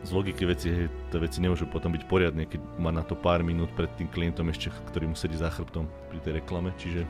[0.04, 3.39] z logiky veci, hej, tie veci nemôžu potom byť poriadne, keď má na to pár
[3.39, 7.08] minút pred tým klientom ešte, ktorý mu sedí za chrbtom pri tej reklame, čiže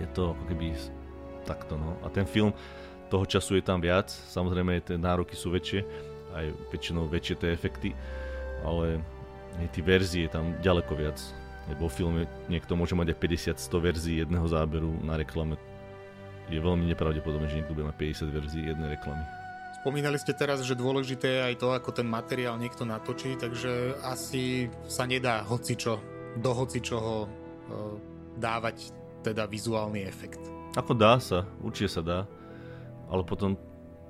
[0.00, 0.72] je to ako keby
[1.44, 2.00] takto, no.
[2.00, 2.56] A ten film,
[3.12, 5.84] toho času je tam viac, samozrejme tie nároky sú väčšie,
[6.32, 7.92] aj väčšinou väčšie tie efekty,
[8.64, 9.04] ale
[9.60, 11.20] aj tie verzie tam ďaleko viac.
[11.68, 13.18] Aj vo filme niekto môže mať aj
[13.60, 15.60] 50-100 verzií jedného záberu na reklame.
[16.48, 19.39] Je veľmi nepravdepodobné, že niekto bude mať 50 verzií jednej reklamy.
[19.80, 24.68] Spomínali ste teraz, že dôležité je aj to, ako ten materiál niekto natočí, takže asi
[24.84, 25.96] sa nedá hocičo,
[26.36, 27.28] do hocičoho e,
[28.36, 28.92] dávať
[29.24, 30.40] teda vizuálny efekt.
[30.76, 32.18] Ako dá sa, určite sa dá,
[33.08, 33.56] ale potom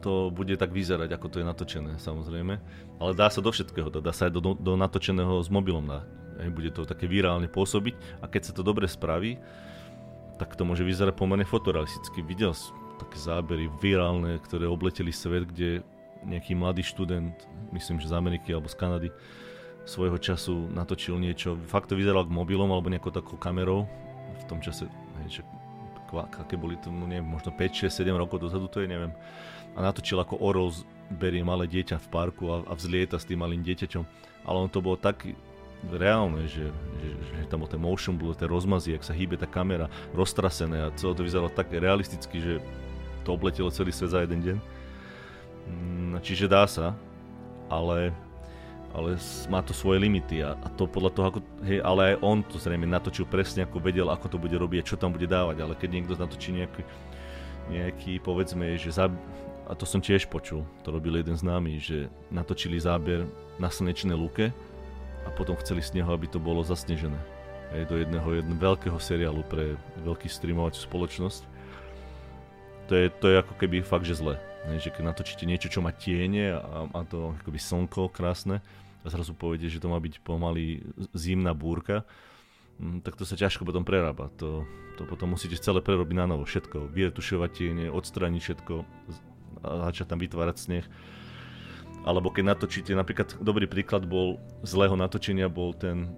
[0.03, 2.59] to bude tak vyzerať, ako to je natočené, samozrejme.
[2.99, 6.03] Ale dá sa do všetkého, dá sa aj do, do natočeného s mobilom dá.
[6.51, 9.39] Bude to také virálne pôsobiť a keď sa to dobre spraví,
[10.41, 12.25] tak to môže vyzerať pomerne fotorealisticky.
[12.25, 12.57] Videl
[13.01, 15.81] také zábery virálne, ktoré obleteli svet, kde
[16.25, 17.33] nejaký mladý študent,
[17.73, 19.11] myslím, že z Ameriky alebo z Kanady,
[19.89, 23.89] svojho času natočil niečo, fakt to vyzeralo k mobilom alebo nejakou takou kamerou,
[24.37, 24.85] v tom čase,
[25.25, 25.41] hej,
[26.19, 29.15] aké boli to, no neviem, možno 5, 6, 7 rokov dozadu, to je, neviem.
[29.79, 30.75] A natočil ako Orol
[31.11, 34.05] berie malé dieťa v parku a, a vzlieta s tým malým dieťaťom.
[34.47, 35.23] Ale on to bolo tak
[35.89, 36.69] reálne, že,
[37.01, 40.91] že, že tam bol ten motion blur, tie rozmazy, ak sa hýbe tá kamera, roztrasené
[40.91, 42.53] a celé to vyzeralo tak realisticky, že
[43.31, 44.59] to obletelo celý svet za jeden deň.
[45.71, 46.99] Mm, čiže dá sa,
[47.71, 48.11] ale,
[48.91, 49.15] ale
[49.47, 52.59] má to svoje limity a, a to podľa toho, ako, hej, ale aj on to
[52.59, 55.79] zrejme natočil presne, ako vedel, ako to bude robiť a čo tam bude dávať, ale
[55.79, 56.83] keď niekto natočí nejaký,
[57.71, 59.07] nejaký povedzme, že za,
[59.71, 63.31] a to som tiež počul, to robil jeden známy, že natočili záber
[63.63, 64.51] na slnečnej lúke
[65.23, 67.21] a potom chceli z neho, aby to bolo zasnežené.
[67.71, 71.47] Aj do jedného, jedného veľkého seriálu pre veľký streamovaciu spoločnosť.
[72.91, 74.35] To je, to je ako keby fakt, že zle.
[74.83, 78.59] že keď natočíte niečo, čo má tiene a má to akoby slnko krásne
[79.01, 80.83] a zrazu poviete, že to má byť pomaly
[81.15, 82.03] zimná búrka,
[82.83, 84.35] mm, tak to sa ťažko potom prerába.
[84.43, 84.67] To,
[84.99, 86.91] to potom musíte celé prerobiť na novo, všetko.
[86.91, 88.75] Vyretušovať tiene, odstrániť všetko,
[89.63, 90.87] a začať tam vytvárať sneh.
[92.03, 96.11] Alebo keď natočíte, napríklad dobrý príklad bol zlého natočenia bol ten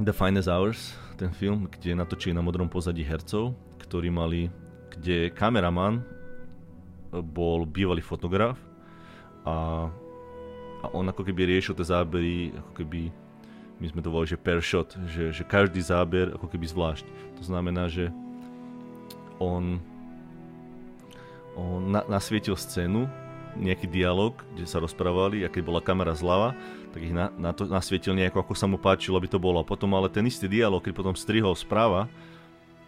[0.00, 3.52] The Finest Hours, ten film, kde natočili na modrom pozadí hercov,
[3.84, 4.48] ktorí mali,
[4.98, 6.02] kde kameraman
[7.12, 8.58] bol bývalý fotograf
[9.46, 9.88] a,
[10.82, 13.00] a on ako keby riešil tie zábery, ako keby
[13.76, 17.04] my sme to volali, že per shot, že, že každý záber ako keby zvlášť.
[17.36, 18.08] To znamená, že
[19.36, 19.80] on
[21.56, 23.08] on na, nasvietil scénu,
[23.56, 26.52] nejaký dialog, kde sa rozprávali a keď bola kamera zľava,
[26.92, 29.56] tak ich na, na to nasvietil nejako, ako sa mu páčilo, aby to bolo.
[29.60, 32.04] A potom ale ten istý dialog, keď potom strihol správa,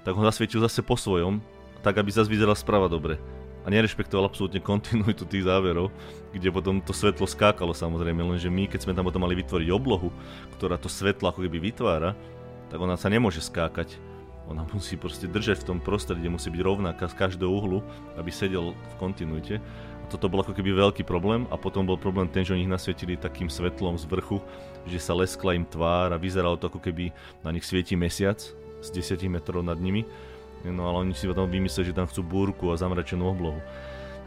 [0.04, 1.40] tak ho zasvietil zase po svojom,
[1.82, 3.18] tak aby zase vyzeral správa dobre.
[3.62, 5.92] A nerešpektoval absolútne kontinuitu tých záverov,
[6.32, 10.08] kde potom to svetlo skákalo samozrejme, lenže my, keď sme tam potom mali vytvoriť oblohu,
[10.56, 12.16] ktorá to svetlo ako keby vytvára,
[12.72, 14.00] tak ona sa nemôže skákať
[14.48, 17.84] ona musí proste držať v tom prostredí, musí byť rovnaká z každého uhlu,
[18.16, 19.60] aby sedel v kontinuite.
[20.00, 22.72] A toto bol ako keby veľký problém a potom bol problém ten, že oni ich
[22.72, 24.40] nasvietili takým svetlom z vrchu,
[24.88, 27.12] že sa leskla im tvár a vyzeralo to ako keby
[27.44, 28.40] na nich svieti mesiac
[28.80, 30.08] z 10 metrov nad nimi.
[30.66, 33.62] No ale oni si potom vymysleli, že tam chcú búrku a zamračenú oblohu.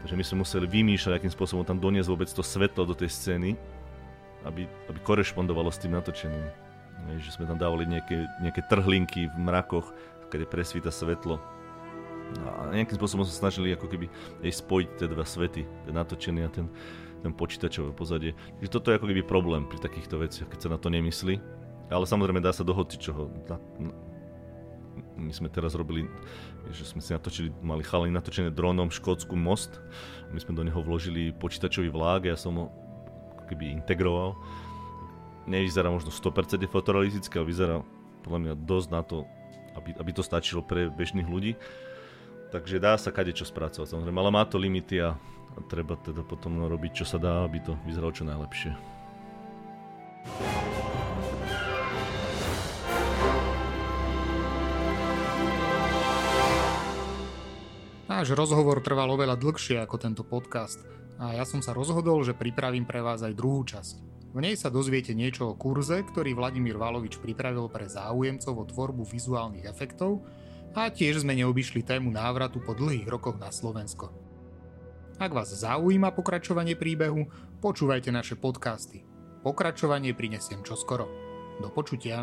[0.02, 3.54] Takže my sme museli vymýšľať, akým spôsobom tam doniesť vôbec to svetlo do tej scény,
[4.42, 6.42] aby, aby korešpondovalo s tým natočením.
[7.22, 9.94] Že sme tam dávali nejaké, nejaké trhlinky v mrakoch,
[10.32, 11.38] kedy presvíta svetlo.
[12.32, 14.08] A nejakým spôsobom sa snažili ako keby
[14.40, 16.66] aj spojiť tie dva svety, ten natočený a ten,
[17.20, 18.32] ten počítačové pozadie.
[18.58, 21.38] Takže toto je ako keby problém pri takýchto veciach, keď sa na to nemyslí.
[21.92, 23.28] Ale samozrejme dá sa do čoho.
[25.16, 26.08] My sme teraz robili,
[26.72, 29.78] že sme si natočili, mali chalani natočené dronom Škótsku most.
[30.32, 32.66] My sme do neho vložili počítačový vlák, ja som ho
[33.52, 34.34] keby integroval.
[35.44, 37.76] Nevyzerá možno 100% fotorealisticky, ale vyzerá
[38.24, 39.28] podľa mňa dosť na to,
[39.76, 41.58] aby, aby to stačilo pre bežných ľudí.
[42.52, 45.16] Takže dá sa kade čo spracovať samozrejme, ale má to limity a,
[45.56, 48.72] a treba teda potom robiť čo sa dá, aby to vyzeralo čo najlepšie.
[58.22, 60.78] Náš rozhovor trval oveľa dlhšie ako tento podcast
[61.18, 63.98] a ja som sa rozhodol, že pripravím pre vás aj druhú časť.
[64.30, 69.02] V nej sa dozviete niečo o kurze, ktorý Vladimír Valovič pripravil pre záujemcov o tvorbu
[69.10, 70.22] vizuálnych efektov
[70.70, 74.14] a tiež sme neobyšli tému návratu po dlhých rokoch na Slovensko.
[75.18, 77.26] Ak vás zaujíma pokračovanie príbehu,
[77.58, 79.02] počúvajte naše podcasty.
[79.42, 81.10] Pokračovanie prinesiem čoskoro.
[81.58, 82.22] Do počutia.